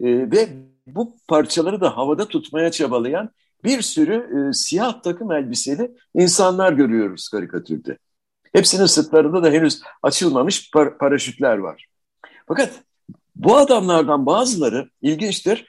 E, 0.00 0.06
ve 0.30 0.48
bu 0.86 1.16
parçaları 1.28 1.80
da 1.80 1.96
havada 1.96 2.28
tutmaya 2.28 2.70
çabalayan 2.70 3.30
bir 3.64 3.82
sürü 3.82 4.48
e, 4.48 4.52
siyah 4.52 5.02
takım 5.02 5.32
elbiseli 5.32 5.90
insanlar 6.14 6.72
görüyoruz 6.72 7.28
karikatürde. 7.28 7.98
Hepsinin 8.52 8.86
sırtlarında 8.86 9.42
da 9.42 9.50
henüz 9.50 9.82
açılmamış 10.02 10.70
par 10.70 10.98
paraşütler 10.98 11.58
var. 11.58 11.86
Fakat 12.48 12.70
bu 13.36 13.56
adamlardan 13.56 14.26
bazıları 14.26 14.90
ilginçtir 15.02 15.66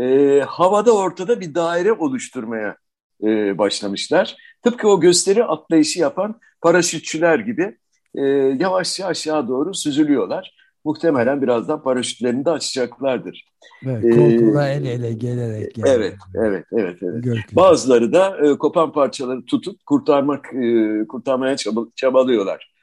e, 0.00 0.40
havada 0.40 0.92
ortada 0.92 1.40
bir 1.40 1.54
daire 1.54 1.92
oluşturmaya 1.92 2.76
e, 3.22 3.58
başlamışlar. 3.58 4.36
Tıpkı 4.62 4.88
o 4.88 5.00
gösteri 5.00 5.44
atlayışı 5.44 6.00
yapan 6.00 6.40
paraşütçüler 6.60 7.38
gibi 7.38 7.78
e, 8.14 8.22
yavaşça 8.60 9.06
aşağı 9.06 9.48
doğru 9.48 9.74
süzülüyorlar. 9.74 10.54
Muhtemelen 10.84 11.42
birazdan 11.42 11.82
paraşütlerini 11.82 12.44
de 12.44 12.50
açacaklardır. 12.50 13.44
Evet, 13.86 14.16
koltuğa 14.16 14.68
ee, 14.68 14.72
el 14.72 14.84
ele 14.84 15.12
gelerek. 15.12 15.78
Yani. 15.78 15.90
Evet, 15.90 16.14
evet, 16.34 16.64
evet. 16.72 16.98
evet. 17.02 17.38
Bazıları 17.52 18.12
da 18.12 18.36
e, 18.46 18.58
kopan 18.58 18.92
parçaları 18.92 19.44
tutup 19.44 19.86
kurtarmak, 19.86 20.54
e, 20.54 20.98
kurtarmaya 21.08 21.56
çaba, 21.56 21.80
çabalıyorlar 21.96 22.74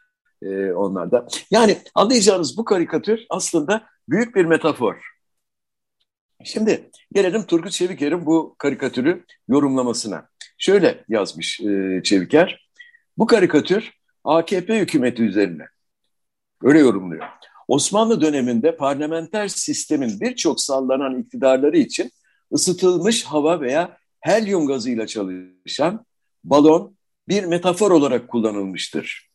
e, 0.43 0.73
onlar 0.73 1.11
da. 1.11 1.27
Yani 1.51 1.77
anlayacağınız 1.95 2.57
bu 2.57 2.65
karikatür 2.65 3.25
aslında 3.29 3.83
büyük 4.09 4.35
bir 4.35 4.45
metafor. 4.45 4.95
Şimdi 6.43 6.89
gelelim 7.13 7.43
Turgut 7.43 7.71
Çeviker'in 7.71 8.25
bu 8.25 8.55
karikatürü 8.57 9.25
yorumlamasına. 9.47 10.29
Şöyle 10.57 11.03
yazmış 11.09 11.59
e, 11.59 12.01
Çeviker, 12.03 12.69
bu 13.17 13.25
karikatür 13.25 13.91
AKP 14.23 14.79
hükümeti 14.79 15.23
üzerine. 15.23 15.63
Öyle 16.63 16.79
yorumluyor. 16.79 17.25
Osmanlı 17.67 18.21
döneminde 18.21 18.77
parlamenter 18.77 19.47
sistemin 19.47 20.19
birçok 20.21 20.61
sallanan 20.61 21.19
iktidarları 21.19 21.77
için 21.77 22.11
ısıtılmış 22.53 23.23
hava 23.23 23.61
veya 23.61 23.97
helyum 24.19 24.67
gazıyla 24.67 25.07
çalışan 25.07 26.05
balon 26.43 26.97
bir 27.27 27.43
metafor 27.43 27.91
olarak 27.91 28.27
kullanılmıştır. 28.27 29.29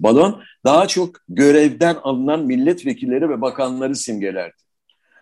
Balon 0.00 0.42
daha 0.64 0.88
çok 0.88 1.16
görevden 1.28 1.94
alınan 2.02 2.46
milletvekilleri 2.46 3.28
ve 3.28 3.40
bakanları 3.40 3.96
simgelerdi. 3.96 4.69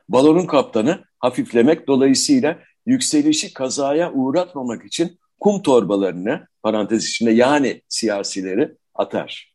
Balonun 0.09 0.47
kaptanı 0.47 1.05
hafiflemek 1.19 1.89
dolayısıyla 1.89 2.59
yükselişi 2.87 3.53
kazaya 3.53 4.13
uğratmamak 4.13 4.85
için 4.85 5.19
kum 5.41 5.63
torbalarını 5.63 6.47
parantez 6.63 7.09
içinde 7.09 7.31
yani 7.31 7.83
siyasileri 7.89 8.77
atar. 8.95 9.55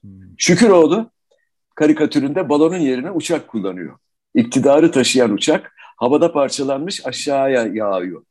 Hmm. 0.00 0.10
Şüküroğlu 0.38 1.10
karikatüründe 1.74 2.48
balonun 2.48 2.78
yerine 2.78 3.10
uçak 3.10 3.48
kullanıyor. 3.48 3.98
İktidarı 4.34 4.90
taşıyan 4.90 5.32
uçak 5.32 5.72
havada 5.96 6.32
parçalanmış 6.32 7.06
aşağıya 7.06 7.66
yağıyor. 7.66 8.24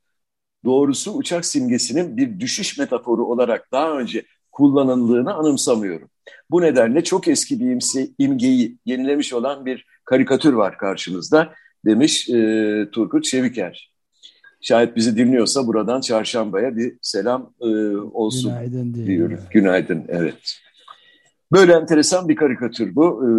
Doğrusu 0.66 1.14
uçak 1.14 1.46
simgesinin 1.46 2.18
bir 2.18 2.40
düşüş 2.40 2.78
metaforu 2.78 3.26
olarak 3.26 3.72
daha 3.72 3.98
önce 3.98 4.26
kullanıldığını 4.52 5.34
anımsamıyorum. 5.34 6.10
Bu 6.52 6.62
nedenle 6.62 7.04
çok 7.04 7.28
eski 7.28 7.60
bir 7.60 7.72
imse, 7.72 8.08
imgeyi 8.18 8.78
yenilemiş 8.86 9.34
olan 9.34 9.66
bir 9.66 9.86
karikatür 10.06 10.54
var 10.54 10.78
karşımızda 10.78 11.54
demiş 11.86 12.30
e, 12.30 12.90
Turgut 12.92 13.24
Çeviker. 13.24 13.92
Şayet 14.62 14.96
bizi 14.96 15.18
dinliyorsa 15.18 15.68
buradan 15.68 16.02
çarşambaya 16.02 16.78
bir 16.78 16.98
selam 17.02 17.54
e, 17.62 17.66
olsun 17.98 18.52
Günaydın 18.52 18.94
diyorum. 18.94 19.38
Evet. 19.40 19.52
Günaydın, 19.52 20.06
evet. 20.08 20.60
Böyle 21.52 21.74
enteresan 21.74 22.30
bir 22.30 22.36
karikatür 22.36 22.96
bu. 22.96 23.24
Ee, 23.24 23.30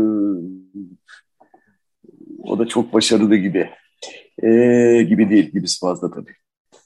o 2.42 2.58
da 2.58 2.66
çok 2.66 2.92
başarılı 2.92 3.36
gibi. 3.36 3.70
Ee, 4.42 5.02
gibi 5.08 5.30
değil, 5.30 5.50
gibisi 5.50 5.80
fazla 5.80 6.10
tabii. 6.10 6.34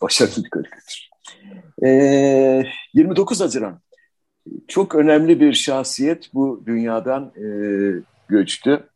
Başarılı 0.03 0.45
bir 0.45 0.51
karikatür. 0.51 1.11
Ee, 1.85 2.65
29 2.95 3.41
Haziran. 3.41 3.81
Çok 4.69 4.95
önemli 4.95 5.41
bir 5.41 5.53
şahsiyet 5.53 6.35
bu 6.35 6.63
dünyadan 6.67 7.33
e, 7.37 7.47
göçtü. 8.29 8.90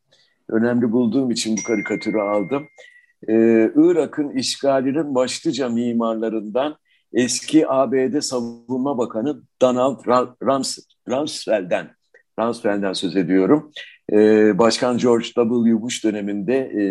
Önemli 0.51 0.93
bulduğum 0.93 1.31
için 1.31 1.57
bu 1.57 1.63
karikatürü 1.63 2.19
aldım. 2.19 2.69
Ee, 3.29 3.71
Irak'ın 3.77 4.31
işgalinin 4.31 5.15
başlıca 5.15 5.69
mimarlarından 5.69 6.77
eski 7.13 7.69
ABD 7.69 8.21
Savunma 8.21 8.99
Bakanı 8.99 9.43
Donald 9.63 10.05
Rumsfeld'den 11.11 11.91
Rumsfeld'den 12.39 12.93
söz 12.93 13.17
ediyorum. 13.17 13.73
Ee, 14.13 14.59
Başkan 14.59 14.99
George 14.99 15.25
W. 15.25 15.83
Bush 15.83 16.05
döneminde 16.05 16.55
e, 16.57 16.85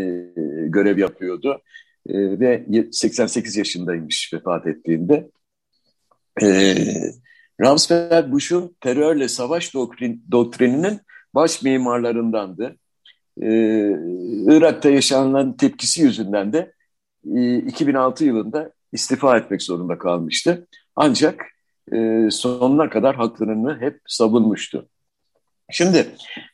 görev 0.67 0.97
yapıyordu. 0.97 1.61
E, 2.09 2.39
ve 2.39 2.65
88 2.91 3.57
yaşındaymış 3.57 4.33
vefat 4.33 4.67
ettiğinde. 4.67 5.29
E, 6.41 6.75
Rumsfeld 7.61 8.31
Bush'un 8.31 8.75
terörle 8.81 9.27
savaş 9.27 9.73
doktrin, 9.73 10.25
doktrininin 10.31 10.99
baş 11.35 11.61
mimarlarındandı. 11.61 12.77
E, 13.41 13.49
Irak'ta 14.47 14.89
yaşanılan 14.89 15.57
tepkisi 15.57 16.01
yüzünden 16.01 16.53
de 16.53 16.73
e, 17.35 17.57
2006 17.57 18.25
yılında 18.25 18.71
istifa 18.91 19.37
etmek 19.37 19.61
zorunda 19.61 19.97
kalmıştı. 19.97 20.67
Ancak 20.95 21.45
e, 21.93 22.27
sonuna 22.31 22.89
kadar 22.89 23.15
haklarını 23.15 23.79
hep 23.79 23.99
savunmuştu. 24.07 24.89
Şimdi 25.71 26.07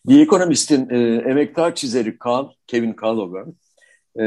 The 0.07 0.21
Economist'in 0.21 0.89
e, 0.89 1.15
emektar 1.29 1.75
çizeri 1.75 2.17
Carl, 2.25 2.45
Kevin 2.67 2.95
Calloway, 3.01 3.43
e, 4.15 4.24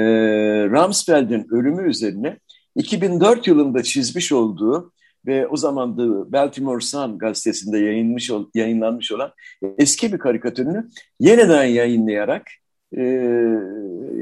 Rumsfeld'in 0.69 1.47
ölümü 1.51 1.91
üzerine 1.91 2.39
2004 2.77 3.47
yılında 3.47 3.83
çizmiş 3.83 4.33
olduğu 4.33 4.93
ve 5.27 5.49
o 5.49 5.57
zaman 5.57 5.99
da 5.99 6.33
Baltimore 6.33 6.81
Sun 6.81 7.19
gazetesinde 7.19 7.79
yayınmış, 7.79 8.31
yayınlanmış 8.55 9.13
olan 9.13 9.33
eski 9.79 10.13
bir 10.13 10.19
karikatürünü 10.19 10.89
yeniden 11.21 11.65
yayınlayarak 11.65 12.43
e, 12.97 13.03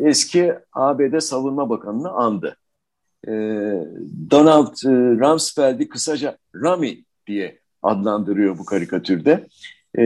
eski 0.03 0.55
ABD 0.73 1.19
Savunma 1.19 1.71
Bakanı'nı 1.71 2.11
andı. 2.11 2.57
E, 3.29 3.33
Donald 4.31 4.75
e, 4.87 4.91
Rumsfeld'i 4.91 5.89
kısaca 5.89 6.39
Rami 6.55 7.05
diye 7.27 7.61
adlandırıyor 7.83 8.59
bu 8.59 8.65
karikatürde. 8.65 9.47
E, 9.95 10.05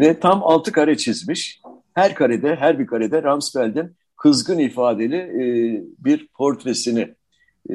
ve 0.00 0.20
tam 0.20 0.42
altı 0.42 0.72
kare 0.72 0.96
çizmiş. 0.96 1.60
Her 1.94 2.14
karede, 2.14 2.56
her 2.56 2.78
bir 2.78 2.86
karede 2.86 3.22
Rumsfeld'in 3.22 3.96
kızgın 4.16 4.58
ifadeli 4.58 5.16
e, 5.16 5.44
bir 5.98 6.28
portresini 6.28 7.14
e, 7.70 7.74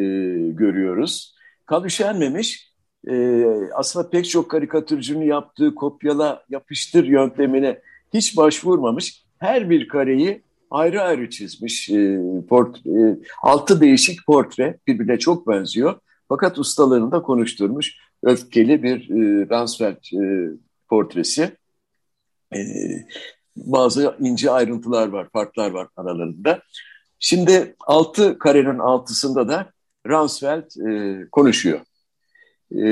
görüyoruz. 0.50 1.36
Kal 1.70 1.86
üşenmemiş. 1.86 2.72
E, 3.08 3.46
aslında 3.74 4.10
pek 4.10 4.30
çok 4.30 4.52
karikatürcünün 4.52 5.26
yaptığı 5.26 5.76
kopyala 5.76 6.44
yapıştır 6.50 7.04
yöntemine 7.04 7.82
hiç 8.14 8.38
başvurmamış. 8.38 9.24
Her 9.38 9.70
bir 9.70 9.88
kareyi 9.88 10.42
ayrı 10.72 11.02
ayrı 11.02 11.30
çizmiş. 11.30 11.90
E, 11.90 12.22
port, 12.50 12.78
e, 12.88 13.18
altı 13.44 13.82
değişik 13.82 14.26
portre 14.26 14.78
birbirine 14.88 15.20
çok 15.20 15.48
benziyor. 15.48 16.00
Fakat 16.30 16.60
ustalığını 16.60 17.12
da 17.12 17.22
konuşturmuş. 17.22 17.98
Öfkeli 18.24 18.84
bir 18.84 19.10
e, 19.10 19.50
Ransfeld 19.50 20.24
e, 20.24 20.50
portresi. 20.88 21.52
E, 22.56 22.60
bazı 23.56 24.16
ince 24.20 24.52
ayrıntılar 24.52 25.08
var, 25.08 25.28
farklar 25.34 25.72
var 25.72 25.88
aralarında. 25.98 26.60
Şimdi 27.20 27.76
altı 27.80 28.40
karenin 28.40 28.80
altısında 28.80 29.48
da 29.48 29.72
Ransfeld 30.08 30.88
e, 30.88 31.30
konuşuyor. 31.32 31.82
E, 32.76 32.84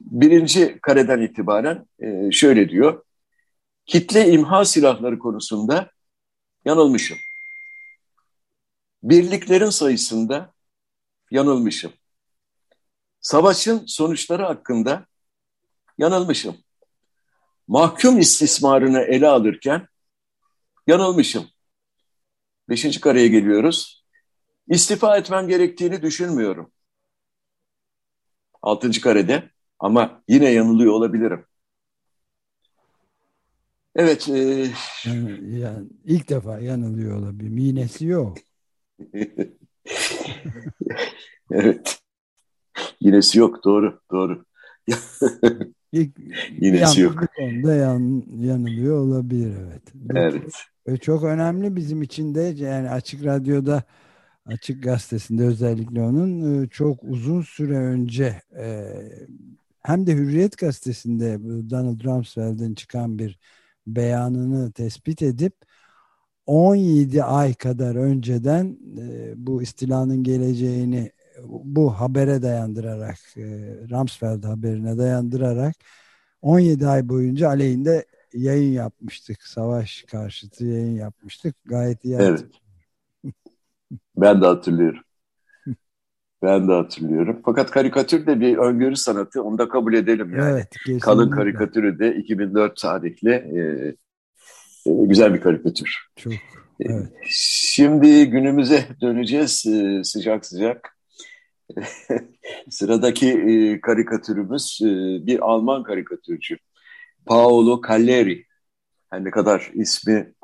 birinci 0.00 0.78
kareden 0.82 1.20
itibaren 1.20 1.86
e, 1.98 2.32
şöyle 2.32 2.68
diyor. 2.68 3.04
Kitle 3.86 4.32
imha 4.32 4.64
silahları 4.64 5.18
konusunda 5.18 5.90
yanılmışım. 6.64 7.18
Birliklerin 9.02 9.70
sayısında 9.70 10.52
yanılmışım. 11.30 11.92
Savaşın 13.20 13.86
sonuçları 13.86 14.42
hakkında 14.42 15.06
yanılmışım. 15.98 16.56
Mahkum 17.68 18.18
istismarını 18.18 19.00
ele 19.00 19.28
alırken 19.28 19.88
yanılmışım. 20.86 21.48
Beşinci 22.68 23.00
kareye 23.00 23.28
geliyoruz. 23.28 23.95
İstifa 24.68 25.16
etmem 25.16 25.48
gerektiğini 25.48 26.02
düşünmüyorum. 26.02 26.70
Altıncı 28.62 29.00
karede 29.00 29.50
ama 29.78 30.22
yine 30.28 30.50
yanılıyor 30.50 30.92
olabilirim. 30.92 31.46
Evet. 33.96 34.28
E... 34.28 34.68
Yani, 35.04 35.58
yani 35.58 35.86
ilk 36.04 36.28
defa 36.28 36.58
yanılıyor 36.58 37.18
olabilir. 37.18 37.48
Minesi 37.48 38.06
yok. 38.06 38.36
evet. 41.50 41.98
Yinesi 43.00 43.38
yok. 43.38 43.64
Doğru. 43.64 44.00
Doğru. 44.10 44.44
İlk, 45.92 46.16
Yinesi 46.60 47.00
yok. 47.00 47.14
Onda 47.40 47.74
yan, 47.74 48.24
yanılıyor 48.40 48.96
olabilir. 48.96 49.54
Evet. 49.66 49.82
Bu 49.94 50.18
evet. 50.18 50.52
Çok, 50.86 51.02
çok 51.02 51.24
önemli 51.24 51.76
bizim 51.76 52.02
için 52.02 52.34
de 52.34 52.40
yani 52.40 52.90
Açık 52.90 53.24
Radyo'da 53.24 53.82
Açık 54.46 54.82
Gazetesi'nde 54.82 55.44
özellikle 55.44 56.02
onun 56.02 56.62
e, 56.64 56.68
çok 56.68 57.04
uzun 57.04 57.42
süre 57.42 57.76
önce 57.76 58.40
e, 58.58 58.92
hem 59.82 60.06
de 60.06 60.14
Hürriyet 60.14 60.58
Gazetesi'nde 60.58 61.38
Donald 61.70 62.04
Rumsfeld'in 62.04 62.74
çıkan 62.74 63.18
bir 63.18 63.38
beyanını 63.86 64.72
tespit 64.72 65.22
edip 65.22 65.54
17 66.46 67.22
ay 67.22 67.54
kadar 67.54 67.94
önceden 67.94 68.78
e, 68.98 69.34
bu 69.36 69.62
istilanın 69.62 70.22
geleceğini 70.22 71.12
bu 71.44 71.90
habere 72.00 72.42
dayandırarak 72.42 73.18
Rumsfeld 73.90 74.44
haberine 74.44 74.98
dayandırarak 74.98 75.74
17 76.42 76.86
ay 76.86 77.08
boyunca 77.08 77.48
aleyhinde 77.48 78.06
yayın 78.34 78.72
yapmıştık. 78.72 79.42
Savaş 79.42 80.04
karşıtı 80.10 80.64
yayın 80.64 80.94
yapmıştık. 80.94 81.56
Gayet 81.64 82.04
iyi. 82.04 82.14
Evet. 82.14 82.44
Ben 84.16 84.42
de 84.42 84.46
hatırlıyorum. 84.46 85.02
Ben 86.42 86.68
de 86.68 86.72
hatırlıyorum. 86.72 87.40
Fakat 87.44 87.70
karikatür 87.70 88.26
de 88.26 88.40
bir 88.40 88.56
öngörü 88.56 88.96
sanatı. 88.96 89.42
Onu 89.42 89.58
da 89.58 89.68
kabul 89.68 89.94
edelim 89.94 90.36
yani. 90.36 90.50
Evet, 90.52 90.68
kesinlikle. 90.70 91.04
Kalın 91.04 91.30
karikatürü 91.30 91.98
de 91.98 92.16
2004 92.16 92.76
tarihli 92.76 93.30
e, 93.30 93.60
e, 94.90 95.06
güzel 95.06 95.34
bir 95.34 95.40
karikatür. 95.40 96.06
Çok. 96.16 96.32
E, 96.32 96.36
evet. 96.80 97.12
Şimdi 97.30 98.30
günümüze 98.30 98.84
döneceğiz 99.00 99.66
e, 99.66 100.04
sıcak 100.04 100.46
sıcak. 100.46 100.96
Sıradaki 102.70 103.28
e, 103.32 103.80
karikatürümüz 103.80 104.80
e, 104.82 104.86
bir 105.26 105.40
Alman 105.40 105.82
karikatürcü. 105.82 106.56
Paolo 107.26 107.80
Calleri. 107.88 108.46
Her 109.10 109.24
ne 109.24 109.30
kadar 109.30 109.70
ismi 109.74 110.34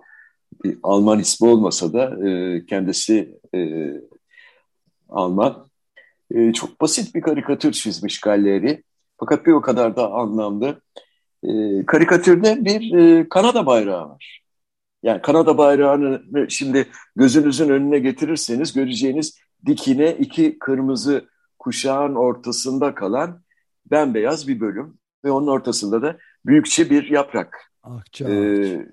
bir 0.64 0.78
Alman 0.82 1.18
ismi 1.18 1.48
olmasa 1.48 1.92
da 1.92 2.28
e, 2.28 2.66
kendisi 2.66 3.38
e, 3.54 3.92
Alman. 5.08 5.70
E, 6.34 6.52
çok 6.52 6.80
basit 6.80 7.14
bir 7.14 7.20
karikatür 7.20 7.72
çizmiş 7.72 8.20
Galleri. 8.20 8.82
Fakat 9.18 9.46
bir 9.46 9.52
o 9.52 9.60
kadar 9.60 9.96
da 9.96 10.12
anlamlı. 10.12 10.80
E, 11.42 11.50
karikatürde 11.86 12.64
bir 12.64 12.94
e, 12.98 13.28
Kanada 13.28 13.66
bayrağı 13.66 14.08
var. 14.08 14.42
Yani 15.02 15.22
Kanada 15.22 15.58
bayrağını 15.58 16.22
şimdi 16.48 16.88
gözünüzün 17.16 17.68
önüne 17.68 17.98
getirirseniz 17.98 18.72
göreceğiniz 18.72 19.38
dikine 19.66 20.12
iki 20.12 20.58
kırmızı 20.58 21.28
kuşağın 21.58 22.14
ortasında 22.14 22.94
kalan 22.94 23.42
bembeyaz 23.90 24.48
bir 24.48 24.60
bölüm 24.60 24.98
ve 25.24 25.30
onun 25.30 25.46
ortasında 25.46 26.02
da 26.02 26.18
büyükçe 26.46 26.90
bir 26.90 27.10
yaprak. 27.10 27.72
Akça 27.82 28.28
ee, 28.28 28.86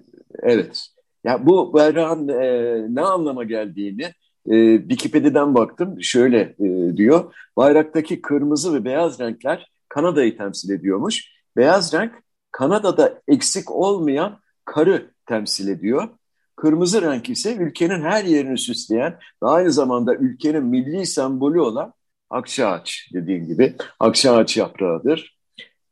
evet. 0.44 0.90
Ya 1.24 1.46
bu 1.46 1.74
bayrağın 1.74 2.28
e, 2.28 2.96
ne 2.96 3.02
anlama 3.02 3.44
geldiğini 3.44 4.14
e, 4.50 4.80
Wikipedia'dan 4.80 5.56
baktım. 5.56 6.04
Şöyle 6.04 6.56
e, 6.60 6.98
diyor. 6.98 7.34
Bayraktaki 7.58 8.22
kırmızı 8.22 8.74
ve 8.74 8.86
beyaz 8.86 9.20
renkler 9.20 9.72
Kanada'yı 9.90 10.38
temsil 10.38 10.70
ediyormuş. 10.74 11.32
Beyaz 11.58 11.94
renk 11.94 12.12
Kanada'da 12.52 13.22
eksik 13.28 13.72
olmayan 13.72 14.40
karı 14.66 15.12
temsil 15.26 15.68
ediyor. 15.68 16.10
Kırmızı 16.56 17.02
renk 17.02 17.30
ise 17.30 17.56
ülkenin 17.56 18.02
her 18.02 18.24
yerini 18.24 18.58
süsleyen 18.58 19.20
ve 19.44 19.48
aynı 19.48 19.72
zamanda 19.72 20.16
ülkenin 20.16 20.64
milli 20.64 21.06
sembolü 21.06 21.62
olan 21.62 21.94
akçaağaç 22.30 23.10
dediğim 23.14 23.48
gibi 23.48 23.76
akçaağaç 24.00 24.58
yaprağıdır. 24.58 25.38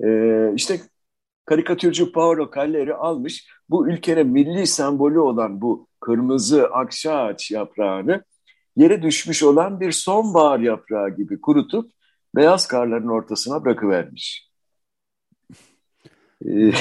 Ee, 0.03 0.51
işte 0.55 0.79
karikatürcü 1.47 2.11
Paolo 2.11 2.51
Calleri 2.55 2.93
almış 2.93 3.47
bu 3.69 3.89
ülkenin 3.89 4.27
milli 4.27 4.67
sembolü 4.67 5.19
olan 5.19 5.61
bu 5.61 5.87
kırmızı 5.99 6.67
akçaağaç 6.67 7.51
yaprağını 7.51 8.23
yere 8.75 9.01
düşmüş 9.01 9.43
olan 9.43 9.79
bir 9.79 9.91
sonbahar 9.91 10.59
yaprağı 10.59 11.15
gibi 11.15 11.41
kurutup 11.41 11.91
beyaz 12.35 12.67
karların 12.67 13.07
ortasına 13.07 13.65
bırakıvermiş. 13.65 14.49
Ee, 16.45 16.71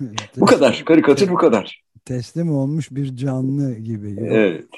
bu 0.36 0.46
kadar. 0.46 0.82
Karikatür 0.86 1.28
bu 1.28 1.34
kadar. 1.34 1.84
Teslim 2.04 2.50
olmuş 2.50 2.90
bir 2.90 3.16
canlı 3.16 3.74
gibi. 3.74 4.16
Evet. 4.20 4.68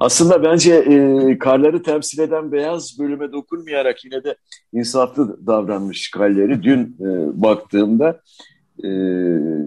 Aslında 0.00 0.42
bence 0.42 0.74
e, 0.74 1.38
karları 1.38 1.82
temsil 1.82 2.18
eden 2.18 2.52
beyaz 2.52 2.98
bölüme 2.98 3.32
dokunmayarak 3.32 4.04
yine 4.04 4.24
de 4.24 4.36
insaflı 4.72 5.46
davranmış 5.46 6.10
karları. 6.10 6.62
Dün 6.62 6.96
e, 7.00 7.42
baktığımda 7.42 8.20
e, 8.84 8.88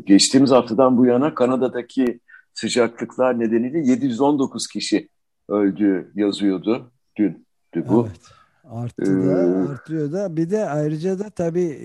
geçtiğimiz 0.05 0.51
haftadan 0.51 0.97
bu 0.97 1.05
yana 1.05 1.35
Kanada'daki 1.35 2.19
sıcaklıklar 2.53 3.39
nedeniyle 3.39 3.79
719 3.79 4.67
kişi 4.67 5.09
öldü 5.49 6.11
yazıyordu. 6.15 6.91
Dündü 7.17 7.37
bu. 7.73 8.07
Evet. 8.07 8.21
Arttı 8.63 9.27
da 9.27 9.41
ee, 9.41 9.71
artıyor 9.71 10.11
da 10.11 10.37
bir 10.37 10.49
de 10.49 10.65
ayrıca 10.65 11.19
da 11.19 11.29
tabii 11.29 11.77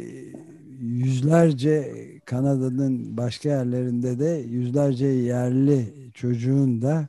yüzlerce 0.81 1.93
Kanada'nın 2.25 3.17
başka 3.17 3.49
yerlerinde 3.49 4.19
de 4.19 4.45
yüzlerce 4.49 5.07
yerli 5.07 5.95
çocuğun 6.15 6.83
da 6.83 7.09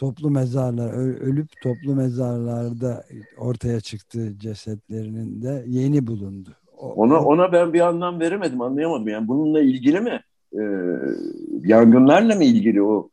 toplu 0.00 0.30
mezarlar 0.30 0.92
ölüp 1.20 1.48
toplu 1.62 1.94
mezarlarda 1.94 3.04
ortaya 3.38 3.80
çıktı 3.80 4.38
cesetlerinin 4.38 5.42
de 5.42 5.64
yeni 5.66 6.06
bulundu. 6.06 6.50
O, 6.76 6.92
ona 6.92 7.20
ona 7.24 7.52
ben 7.52 7.72
bir 7.72 7.80
anlam 7.80 8.20
veremedim, 8.20 8.60
anlayamadım. 8.60 9.08
Yani 9.08 9.28
bununla 9.28 9.60
ilgili 9.60 10.00
mi? 10.00 10.20
Ee, 10.52 10.62
yangınlarla 11.62 12.34
mı 12.34 12.44
ilgili 12.44 12.82
o 12.82 13.10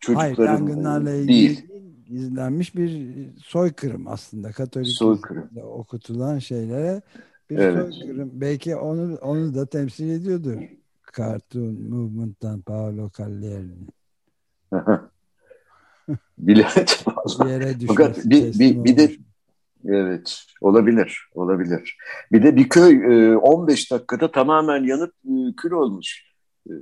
çocukların? 0.00 0.34
Hayır, 0.34 0.48
yangınlarla 0.48 1.10
ilgili 1.14 1.28
değil. 1.28 1.66
Gizlenmiş 2.06 2.76
bir 2.76 3.12
soykırım 3.38 4.08
aslında. 4.08 4.52
Katolik 4.52 4.88
soykırım. 4.88 5.50
okutulan 5.62 6.38
şeylere 6.38 7.02
bir 7.50 7.58
evet. 7.58 7.94
soykırım. 7.94 8.30
Belki 8.34 8.76
onu 8.76 9.16
onu 9.16 9.54
da 9.54 9.66
temsil 9.66 10.10
ediyordur. 10.10 10.62
Cartoon 11.16 11.82
Movement'tan 11.88 12.60
Paolo 12.60 13.10
Callieri'nin. 13.18 13.88
Bilemedim 16.38 17.86
Fakat 17.86 18.24
bir, 18.24 18.58
bir, 18.58 18.84
bir 18.84 18.96
de 18.96 19.16
evet 19.84 20.44
olabilir 20.60 21.28
olabilir. 21.34 21.96
Bir 22.32 22.42
de 22.42 22.56
bir 22.56 22.68
köy 22.68 23.36
15 23.36 23.92
e, 23.92 23.94
dakikada 23.94 24.32
tamamen 24.32 24.84
yanıp 24.84 25.14
e, 25.24 25.56
kül 25.56 25.70
olmuş. 25.70 26.24
E, 26.70 26.72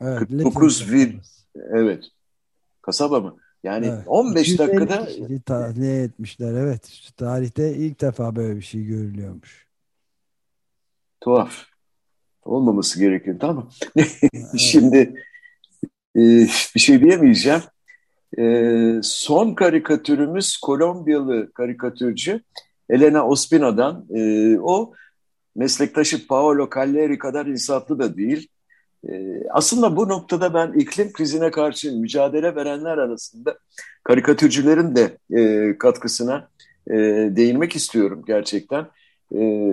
evet, 0.00 0.18
49 0.18 0.92
vir 0.92 1.16
evet 1.72 2.04
kasaba 2.82 3.20
mı? 3.20 3.36
Yani 3.62 3.86
evet. 3.86 4.02
15 4.06 4.58
dakikada 4.58 5.08
tahliye 5.46 6.02
etmişler 6.02 6.54
evet. 6.54 7.12
Tarihte 7.16 7.74
ilk 7.74 8.00
defa 8.00 8.36
böyle 8.36 8.56
bir 8.56 8.62
şey 8.62 8.84
görülüyormuş. 8.84 9.66
Tuhaf. 11.20 11.64
Olmaması 12.44 13.00
gerekiyor 13.00 13.36
tamam. 13.40 13.70
Şimdi 14.58 15.14
e, 16.16 16.20
bir 16.74 16.80
şey 16.80 17.00
diyemeyeceğim. 17.00 17.60
E, 18.38 19.00
son 19.02 19.54
karikatürümüz 19.54 20.56
Kolombiyalı 20.56 21.52
karikatürcü 21.52 22.40
Elena 22.90 23.26
Ospina'dan. 23.26 24.06
E, 24.14 24.58
o 24.58 24.92
meslektaşı 25.56 26.26
Paolo 26.26 26.68
Calleri 26.74 27.18
kadar 27.18 27.46
insaflı 27.46 27.98
da 27.98 28.16
değil. 28.16 28.48
E, 29.08 29.42
aslında 29.50 29.96
bu 29.96 30.08
noktada 30.08 30.54
ben 30.54 30.72
iklim 30.72 31.12
krizine 31.12 31.50
karşı 31.50 31.92
mücadele 31.92 32.54
verenler 32.54 32.98
arasında 32.98 33.58
karikatürcülerin 34.04 34.96
de 34.96 35.18
e, 35.40 35.78
katkısına 35.78 36.48
e, 36.90 36.96
değinmek 37.36 37.76
istiyorum 37.76 38.22
gerçekten. 38.26 38.86
E, 39.34 39.70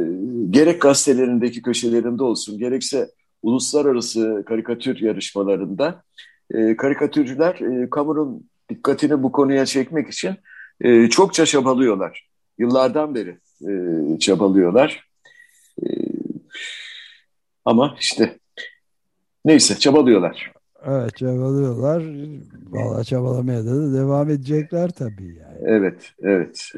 gerek 0.50 0.82
gazetelerindeki 0.82 1.62
köşelerinde 1.62 2.24
olsun, 2.24 2.58
gerekse 2.58 3.10
uluslararası 3.44 4.44
karikatür 4.46 5.02
yarışmalarında 5.02 6.04
e, 6.54 6.78
karikatürcüler 6.78 7.56
e, 7.56 7.90
kamunun 7.90 8.50
dikkatini 8.70 9.24
bu 9.24 9.32
konuya 9.32 9.66
çekmek 9.66 10.10
için 10.10 10.36
e, 10.82 11.10
çokça 11.10 11.46
çabalıyorlar. 11.46 12.28
Yıllardan 12.58 13.16
beri 13.16 13.38
e, 13.62 14.20
çabalıyorlar. 14.20 15.08
E, 15.84 15.88
ama 17.66 17.96
işte 18.00 18.40
neyse 19.46 19.80
çabalıyorlar. 19.80 20.52
Evet 20.86 21.18
çabalıyorlar. 21.18 22.04
Valla 22.70 23.04
çabalamaya 23.04 23.66
da 23.66 23.94
devam 23.94 24.30
edecekler 24.30 24.90
tabii 24.90 25.36
yani. 25.36 25.58
Evet, 25.66 26.14
evet. 26.22 26.72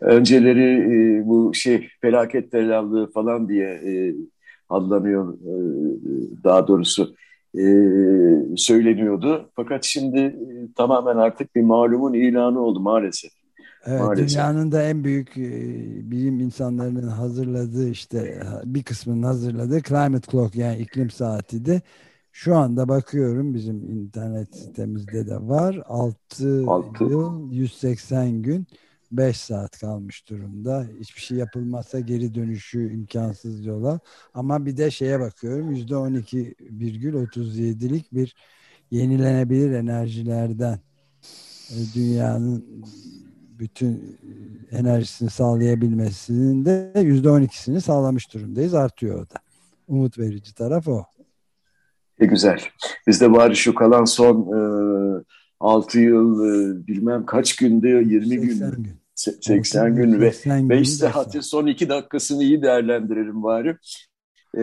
Önceleri 0.00 0.80
e, 0.94 1.26
bu 1.26 1.54
şey 1.54 1.88
felaket 2.00 2.52
tellallığı 2.52 3.12
falan 3.12 3.48
diye 3.48 3.68
e, 3.68 4.14
adlanıyor 4.68 5.34
e, 5.34 5.54
daha 6.44 6.68
doğrusu 6.68 7.16
e, 7.56 7.66
söyleniyordu. 8.56 9.50
Fakat 9.56 9.84
şimdi 9.84 10.18
e, 10.18 10.72
tamamen 10.76 11.16
artık 11.16 11.56
bir 11.56 11.62
malumun 11.62 12.12
ilanı 12.12 12.60
oldu 12.60 12.80
maalesef. 12.80 13.30
Evet, 13.86 14.00
maalesef. 14.00 14.28
dünyanın 14.28 14.72
da 14.72 14.82
en 14.82 15.04
büyük 15.04 15.36
e, 15.36 15.50
bilim 16.10 16.40
insanlarının 16.40 17.08
hazırladığı 17.08 17.88
işte 17.88 18.40
bir 18.64 18.82
kısmının 18.82 19.22
hazırladığı 19.22 19.82
Climate 19.82 20.30
Clock 20.30 20.56
yani 20.56 20.78
iklim 20.78 21.10
saati 21.10 21.64
de 21.64 21.80
şu 22.32 22.56
anda 22.56 22.88
bakıyorum 22.88 23.54
bizim 23.54 23.76
internet 23.76 24.56
sitemizde 24.56 25.26
de 25.26 25.36
var. 25.36 25.82
6, 25.86 26.64
6. 26.66 27.04
yıl 27.04 27.52
180 27.52 28.42
gün 28.42 28.66
5 29.12 29.36
saat 29.36 29.78
kalmış 29.78 30.28
durumda. 30.28 30.86
Hiçbir 31.00 31.20
şey 31.20 31.38
yapılmazsa 31.38 32.00
geri 32.00 32.34
dönüşü 32.34 32.92
imkansız 32.92 33.66
yola. 33.66 34.00
Ama 34.34 34.66
bir 34.66 34.76
de 34.76 34.90
şeye 34.90 35.20
bakıyorum 35.20 35.74
%12,37'lik 35.74 38.12
bir 38.12 38.34
yenilenebilir 38.90 39.70
enerjilerden 39.70 40.78
e, 41.70 41.76
dünyanın 41.94 42.84
bütün 43.58 44.18
e, 44.72 44.76
enerjisini 44.76 45.30
sağlayabilmesinin 45.30 46.64
de 46.64 46.92
%12'sini 46.94 47.80
sağlamış 47.80 48.34
durumdayız. 48.34 48.74
Artıyor 48.74 49.18
o 49.18 49.30
da. 49.30 49.38
Umut 49.88 50.18
verici 50.18 50.54
taraf 50.54 50.88
o. 50.88 51.04
E 52.18 52.26
güzel. 52.26 52.60
Biz 53.06 53.20
de 53.20 53.32
bari 53.32 53.56
şu 53.56 53.74
kalan 53.74 54.04
son 54.04 54.40
e, 54.40 54.60
6 55.60 56.00
yıl 56.00 56.44
e, 56.44 56.86
bilmem 56.86 57.26
kaç 57.26 57.56
günde 57.56 57.88
20 57.88 58.36
gün, 58.36 58.58
gün. 58.58 58.88
80 59.14 59.96
gün 59.96 60.20
ve 60.20 60.32
5 60.46 60.90
saatin 60.90 61.40
son 61.40 61.66
2 61.66 61.88
dakikasını 61.88 62.42
iyi 62.42 62.62
değerlendirelim 62.62 63.42
bari. 63.42 63.76
E, 64.56 64.60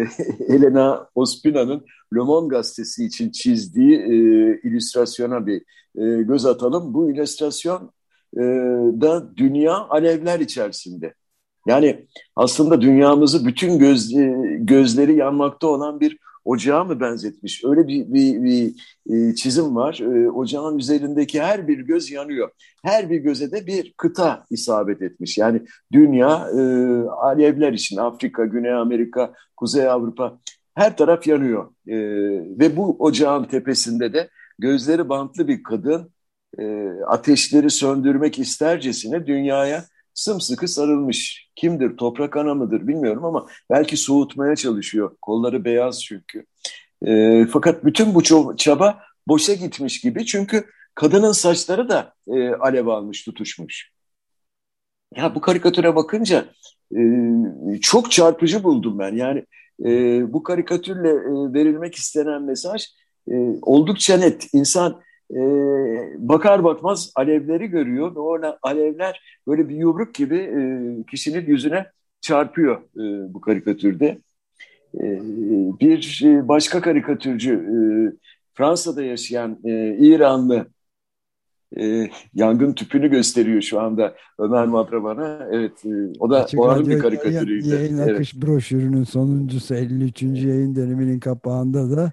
Elena 0.48 1.08
Ospina'nın 1.16 1.86
Le 2.16 2.20
Monde 2.20 2.56
gazetesi 2.56 3.06
için 3.06 3.32
çizdiği 3.32 3.98
e, 3.98 4.16
illüstrasyona 4.64 5.48
bir 5.48 5.62
e, 5.96 6.24
göz 6.24 6.46
atalım. 6.46 6.94
Bu 6.94 7.12
illüstrasyon 7.12 7.92
e, 8.38 8.42
da 9.02 9.38
dünya 9.38 9.74
alevler 9.74 10.40
içerisinde. 10.40 11.14
Yani 11.68 12.08
aslında 12.36 12.82
dünyamızı 12.82 13.46
bütün 13.46 13.80
göz, 13.80 14.14
e, 14.14 14.36
gözleri 14.60 15.16
yanmakta 15.16 15.68
olan 15.68 16.00
bir 16.00 16.18
ocağa 16.46 16.84
mı 16.84 17.00
benzetmiş? 17.00 17.64
Öyle 17.64 17.88
bir, 17.88 18.14
bir, 18.14 18.44
bir 18.44 18.74
e, 19.10 19.36
çizim 19.36 19.76
var. 19.76 20.00
E, 20.00 20.32
ocağın 20.32 20.78
üzerindeki 20.78 21.42
her 21.42 21.68
bir 21.68 21.80
göz 21.80 22.12
yanıyor. 22.12 22.50
Her 22.84 23.10
bir 23.10 23.18
göze 23.18 23.52
de 23.52 23.68
bir 23.68 23.94
kıta 23.98 24.46
isabet 24.50 25.02
etmiş. 25.02 25.38
Yani 25.38 25.62
dünya 25.92 26.50
e, 26.50 26.62
alevler 27.10 27.74
için 27.74 27.98
Afrika, 27.98 28.46
Güney 28.46 28.74
Amerika, 28.74 29.34
Kuzey 29.58 29.90
Avrupa 29.90 30.40
her 30.76 30.98
taraf 30.98 31.28
yanıyor. 31.28 31.72
E, 31.88 31.98
ve 32.60 32.78
bu 32.78 32.96
ocağın 33.00 33.44
tepesinde 33.44 34.14
de 34.14 34.30
gözleri 34.60 35.10
bantlı 35.10 35.48
bir 35.48 35.64
kadın 35.64 36.14
e, 36.60 36.90
ateşleri 37.08 37.70
söndürmek 37.70 38.40
istercesine 38.40 39.28
dünyaya 39.28 39.86
sımsıkı 40.14 40.68
sarılmış. 40.68 41.50
Kimdir? 41.56 41.98
Toprak 41.98 42.38
ana 42.38 42.54
mıdır 42.54 42.88
bilmiyorum 42.88 43.26
ama 43.26 43.48
belki 43.70 43.98
soğutmaya 43.98 44.56
çalışıyor. 44.56 45.18
Kolları 45.22 45.66
beyaz 45.66 46.04
çünkü. 46.04 46.46
E, 47.06 47.46
fakat 47.46 47.86
bütün 47.86 48.16
bu 48.16 48.24
çaba 48.58 49.00
boşa 49.28 49.54
gitmiş 49.54 50.02
gibi 50.02 50.26
çünkü 50.26 50.66
kadının 50.96 51.32
saçları 51.32 51.90
da 51.90 52.14
e, 52.28 52.50
alev 52.50 52.88
almış, 52.88 53.24
tutuşmuş. 53.24 53.92
Ya 55.16 55.36
bu 55.36 55.42
karikatüre 55.42 55.96
bakınca 55.96 56.46
e, 56.98 57.02
çok 57.82 58.12
çarpıcı 58.12 58.64
buldum 58.64 59.00
ben. 59.00 59.16
Yani 59.16 59.46
e, 59.86 59.90
bu 60.34 60.44
karikatürle 60.44 61.10
e, 61.10 61.54
verilmek 61.54 61.96
istenen 61.96 62.42
mesaj 62.44 62.86
e, 63.32 63.34
oldukça 63.62 64.18
net. 64.18 64.54
İnsan 64.54 65.02
e, 65.32 65.40
bakar 66.18 66.64
bakmaz 66.64 67.12
alevleri 67.16 67.68
görüyor 67.68 68.16
ve 68.16 68.20
o 68.20 68.58
alevler 68.62 69.40
böyle 69.48 69.70
bir 69.70 69.76
yumruk 69.76 70.14
gibi 70.14 70.38
e, 70.38 70.62
kişinin 71.12 71.46
yüzüne 71.46 71.86
çarpıyor 72.22 72.76
e, 72.76 73.34
bu 73.34 73.42
karikatürde. 73.42 74.18
E, 75.00 75.22
bir 75.82 76.24
başka 76.48 76.82
karikatürcü 76.82 77.54
e, 77.54 77.76
Fransa'da 78.54 79.04
yaşayan 79.04 79.60
e, 79.64 79.98
İranlı 79.98 80.68
e, 81.78 82.10
yangın 82.34 82.74
tüpünü 82.74 83.08
gösteriyor 83.08 83.62
şu 83.62 83.82
anda 83.82 84.16
Ömer 84.40 84.66
Madra 84.66 85.04
bana. 85.04 85.48
Evet, 85.52 85.86
e, 85.86 85.90
o 86.20 86.30
da 86.30 86.44
Açık 86.44 86.60
o 86.60 86.88
bir 86.88 87.00
karikatürüydü. 87.00 87.68
Yayın, 87.68 87.98
akış 87.98 88.34
evet. 88.34 88.46
broşürünün 88.46 89.04
sonuncusu 89.04 89.76
53. 89.76 90.22
yayın 90.22 90.76
döneminin 90.76 91.20
kapağında 91.20 91.98
da 91.98 92.12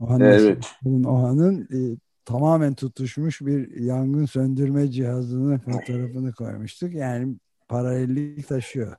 Ohan 0.00 0.20
evet. 0.20 0.66
Ohan'ın 1.06 1.60
e, 1.60 1.78
tamamen 2.24 2.74
tutuşmuş 2.74 3.40
bir 3.40 3.80
yangın 3.80 4.24
söndürme 4.24 4.90
cihazının 4.90 5.58
fotoğrafını 5.58 6.32
koymuştuk. 6.32 6.94
Yani 6.94 7.34
paralellik 7.68 8.48
taşıyor. 8.48 8.96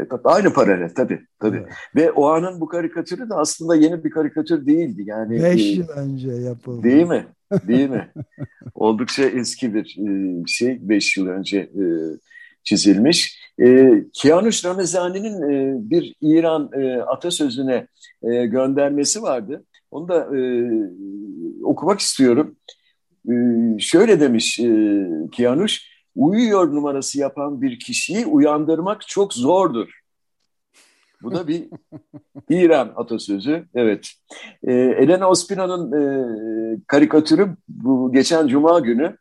E, 0.00 0.04
aynı 0.24 0.52
paralel 0.52 0.94
tabii. 0.94 1.20
tabii. 1.38 1.56
Evet. 1.56 1.72
Ve 1.96 2.10
o 2.10 2.26
anın 2.26 2.60
bu 2.60 2.68
karikatürü 2.68 3.30
de 3.30 3.34
aslında 3.34 3.76
yeni 3.76 4.04
bir 4.04 4.10
karikatür 4.10 4.66
değildi. 4.66 5.02
Yani 5.06 5.42
Beş 5.42 5.60
e, 5.60 5.64
yıl 5.64 5.88
önce 5.88 6.30
yapıldı. 6.30 6.82
Değil 6.82 7.06
mi? 7.06 7.26
Değil 7.68 7.90
mi? 7.90 8.12
Oldukça 8.74 9.22
eski 9.22 9.74
bir 9.74 9.96
e, 9.98 10.42
şey. 10.46 10.88
Beş 10.88 11.16
yıl 11.16 11.26
önce 11.26 11.70
çizilmiş. 12.64 13.42
Kianuş 14.12 14.64
Ramazani'nin 14.64 15.90
bir 15.90 16.14
İran 16.20 16.70
atasözüne 17.06 17.86
göndermesi 18.22 19.22
vardı. 19.22 19.64
Onu 19.92 20.08
da 20.08 20.36
e, 20.36 20.42
okumak 21.64 22.00
istiyorum. 22.00 22.56
E, 23.28 23.34
şöyle 23.78 24.20
demiş 24.20 24.60
e, 24.60 24.98
Kianuş, 25.32 25.92
uyuyor 26.16 26.74
numarası 26.74 27.18
yapan 27.18 27.62
bir 27.62 27.78
kişiyi 27.78 28.26
uyandırmak 28.26 29.08
çok 29.08 29.34
zordur. 29.34 29.88
Bu 31.22 31.34
da 31.34 31.48
bir 31.48 31.68
İran 32.50 32.92
atasözü. 32.96 33.64
Evet. 33.74 34.10
E, 34.62 34.72
Elena 34.72 35.28
Ospina'nın 35.30 35.92
e, 35.92 36.02
karikatürü 36.86 37.56
bu 37.68 38.12
geçen 38.12 38.46
Cuma 38.46 38.80
günü 38.80 39.16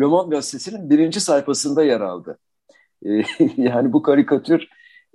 Le 0.00 0.06
Monde 0.06 0.36
gazetesinin 0.36 0.90
birinci 0.90 1.20
sayfasında 1.20 1.84
yer 1.84 2.00
aldı. 2.00 2.38
E, 3.06 3.10
yani 3.56 3.92
bu 3.92 4.02
karikatür 4.02 4.68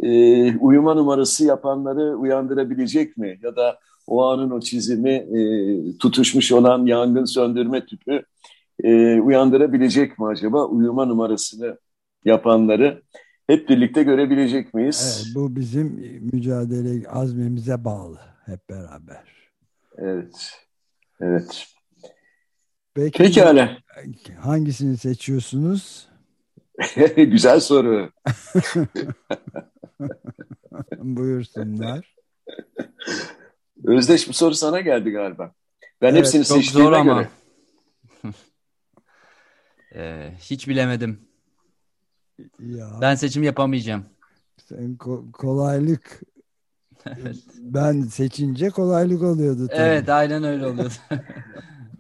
e, 0.03 0.57
uyuma 0.57 0.93
numarası 0.93 1.45
yapanları 1.45 2.17
uyandırabilecek 2.17 3.17
mi? 3.17 3.39
Ya 3.43 3.55
da 3.55 3.79
o 4.07 4.23
anın 4.25 4.51
o 4.51 4.59
çizimi 4.59 5.11
e, 5.11 5.41
tutuşmuş 5.97 6.51
olan 6.51 6.85
yangın 6.85 7.25
söndürme 7.25 7.85
tüpü 7.85 8.23
e, 8.83 9.19
uyandırabilecek 9.19 10.19
mi 10.19 10.25
acaba 10.25 10.65
uyuma 10.65 11.05
numarasını 11.05 11.77
yapanları? 12.25 13.01
hep 13.51 13.69
birlikte 13.69 14.03
görebilecek 14.03 14.73
miyiz? 14.73 15.23
Evet, 15.25 15.35
bu 15.35 15.55
bizim 15.55 15.87
mücadele 16.33 17.09
azmimize 17.09 17.85
bağlı 17.85 18.19
hep 18.45 18.69
beraber. 18.69 19.23
Evet. 19.97 20.51
Evet. 21.21 21.67
Peki, 22.93 23.17
Pekala. 23.17 23.77
Hangisini 24.39 24.97
seçiyorsunuz? 24.97 26.09
Güzel 27.15 27.59
soru. 27.59 28.09
Buyursunlar. 30.97 32.15
Özdeş 33.91 34.29
bu 34.29 34.33
soru 34.33 34.55
sana 34.55 34.79
geldi 34.79 35.11
galiba. 35.11 35.51
Ben 36.01 36.07
evet, 36.07 36.17
hepsini 36.17 36.45
çok 36.45 36.57
seçtiğime 36.57 36.89
zor 36.89 36.93
ama. 36.93 37.13
göre. 37.13 37.29
ee, 39.95 40.33
hiç 40.39 40.67
bilemedim. 40.67 41.19
Ya. 42.59 42.97
Ben 43.01 43.15
seçim 43.15 43.43
yapamayacağım. 43.43 44.05
Sen 44.69 44.95
ko 44.95 45.25
kolaylık 45.33 46.21
evet. 47.05 47.35
ben 47.57 48.01
seçince 48.01 48.69
kolaylık 48.69 49.23
oluyordu. 49.23 49.67
Tabii. 49.67 49.81
Evet 49.81 50.09
aynen 50.09 50.43
öyle 50.43 50.65
oluyordu. 50.65 50.93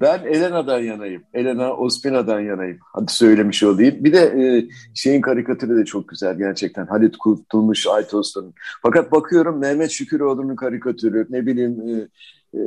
ben 0.01 0.23
Elena'dan 0.25 0.79
yanayım. 0.79 1.23
Elena 1.33 1.73
Ospina'dan 1.73 2.39
yanayım. 2.39 2.77
Hadi 2.81 3.11
söylemiş 3.11 3.63
olayım. 3.63 4.03
Bir 4.03 4.13
de 4.13 4.19
e, 4.19 4.67
şeyin 4.93 5.21
karikatürü 5.21 5.77
de 5.77 5.85
çok 5.85 6.07
güzel 6.07 6.37
gerçekten. 6.37 6.85
Halit 6.85 7.17
Kurtulmuş, 7.17 7.87
Aytos'un. 7.87 8.53
Fakat 8.81 9.11
bakıyorum 9.11 9.59
Mehmet 9.59 9.91
Şüküroğlu'nun 9.91 10.55
karikatürü. 10.55 11.27
Ne 11.29 11.45
bileyim 11.45 11.81
e, 11.89 12.07
e, 12.53 12.61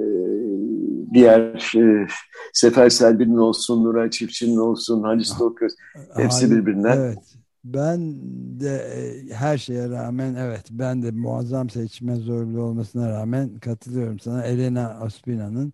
diğer 1.15 1.73
e, 1.77 2.07
Sefer 2.53 2.91
Selvi'nin 2.91 3.37
olsun, 3.37 3.85
Nuray 3.85 4.11
Çiftçi'nin 4.11 4.57
olsun, 4.57 5.03
Halis 5.03 5.39
Toköz. 5.39 5.73
Hepsi 6.17 6.51
birbirinden. 6.51 6.97
Evet. 6.97 7.19
Ben 7.65 8.15
de 8.61 8.77
e, 8.77 9.35
her 9.35 9.59
şeye 9.59 9.91
rağmen 9.91 10.35
evet 10.35 10.67
ben 10.71 11.03
de 11.03 11.11
muazzam 11.11 11.71
seçme 11.71 12.17
zorluğu 12.17 12.63
olmasına 12.63 13.11
rağmen 13.11 13.59
katılıyorum 13.59 14.19
sana. 14.19 14.45
Elena 14.45 14.99
Ospina'nın 15.05 15.73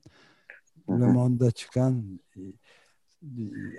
Le 0.90 1.06
Monde'da 1.06 1.50
çıkan 1.50 2.20
e, 2.36 2.40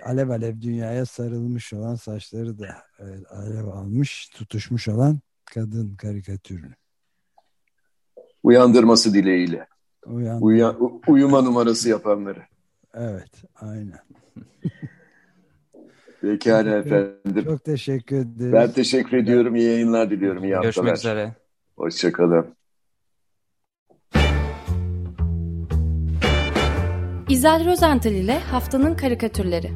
alev 0.04 0.28
alev 0.28 0.60
dünyaya 0.60 1.06
sarılmış 1.06 1.72
olan 1.72 1.94
saçları 1.94 2.58
da 2.58 2.76
evet, 2.98 3.32
alev 3.32 3.66
almış, 3.66 4.28
tutuşmuş 4.28 4.88
olan 4.88 5.20
kadın 5.44 5.96
karikatürünü. 5.96 6.74
Uyandırması 8.42 9.14
dileğiyle. 9.14 9.66
Uyandır. 10.06 10.46
Uya, 10.46 10.76
uyuma 11.06 11.42
numarası 11.42 11.88
yapanları. 11.88 12.42
Evet, 12.94 13.44
aynen. 13.54 13.98
Pekala 16.20 16.78
efendim. 16.78 17.44
Çok 17.44 17.64
teşekkür 17.64 18.16
ederim. 18.16 18.52
Ben 18.52 18.72
teşekkür 18.72 19.16
ediyorum. 19.16 19.56
İyi 19.56 19.68
yayınlar 19.68 20.10
diliyorum. 20.10 20.44
İyi 20.44 20.54
haftalar. 20.54 20.72
Görüşmek 20.72 20.96
üzere. 20.96 21.34
Hoşçakalın. 21.76 22.54
İzel 27.42 27.66
Rozental 27.66 28.12
ile 28.12 28.38
Haftanın 28.38 28.94
Karikatürleri. 28.94 29.70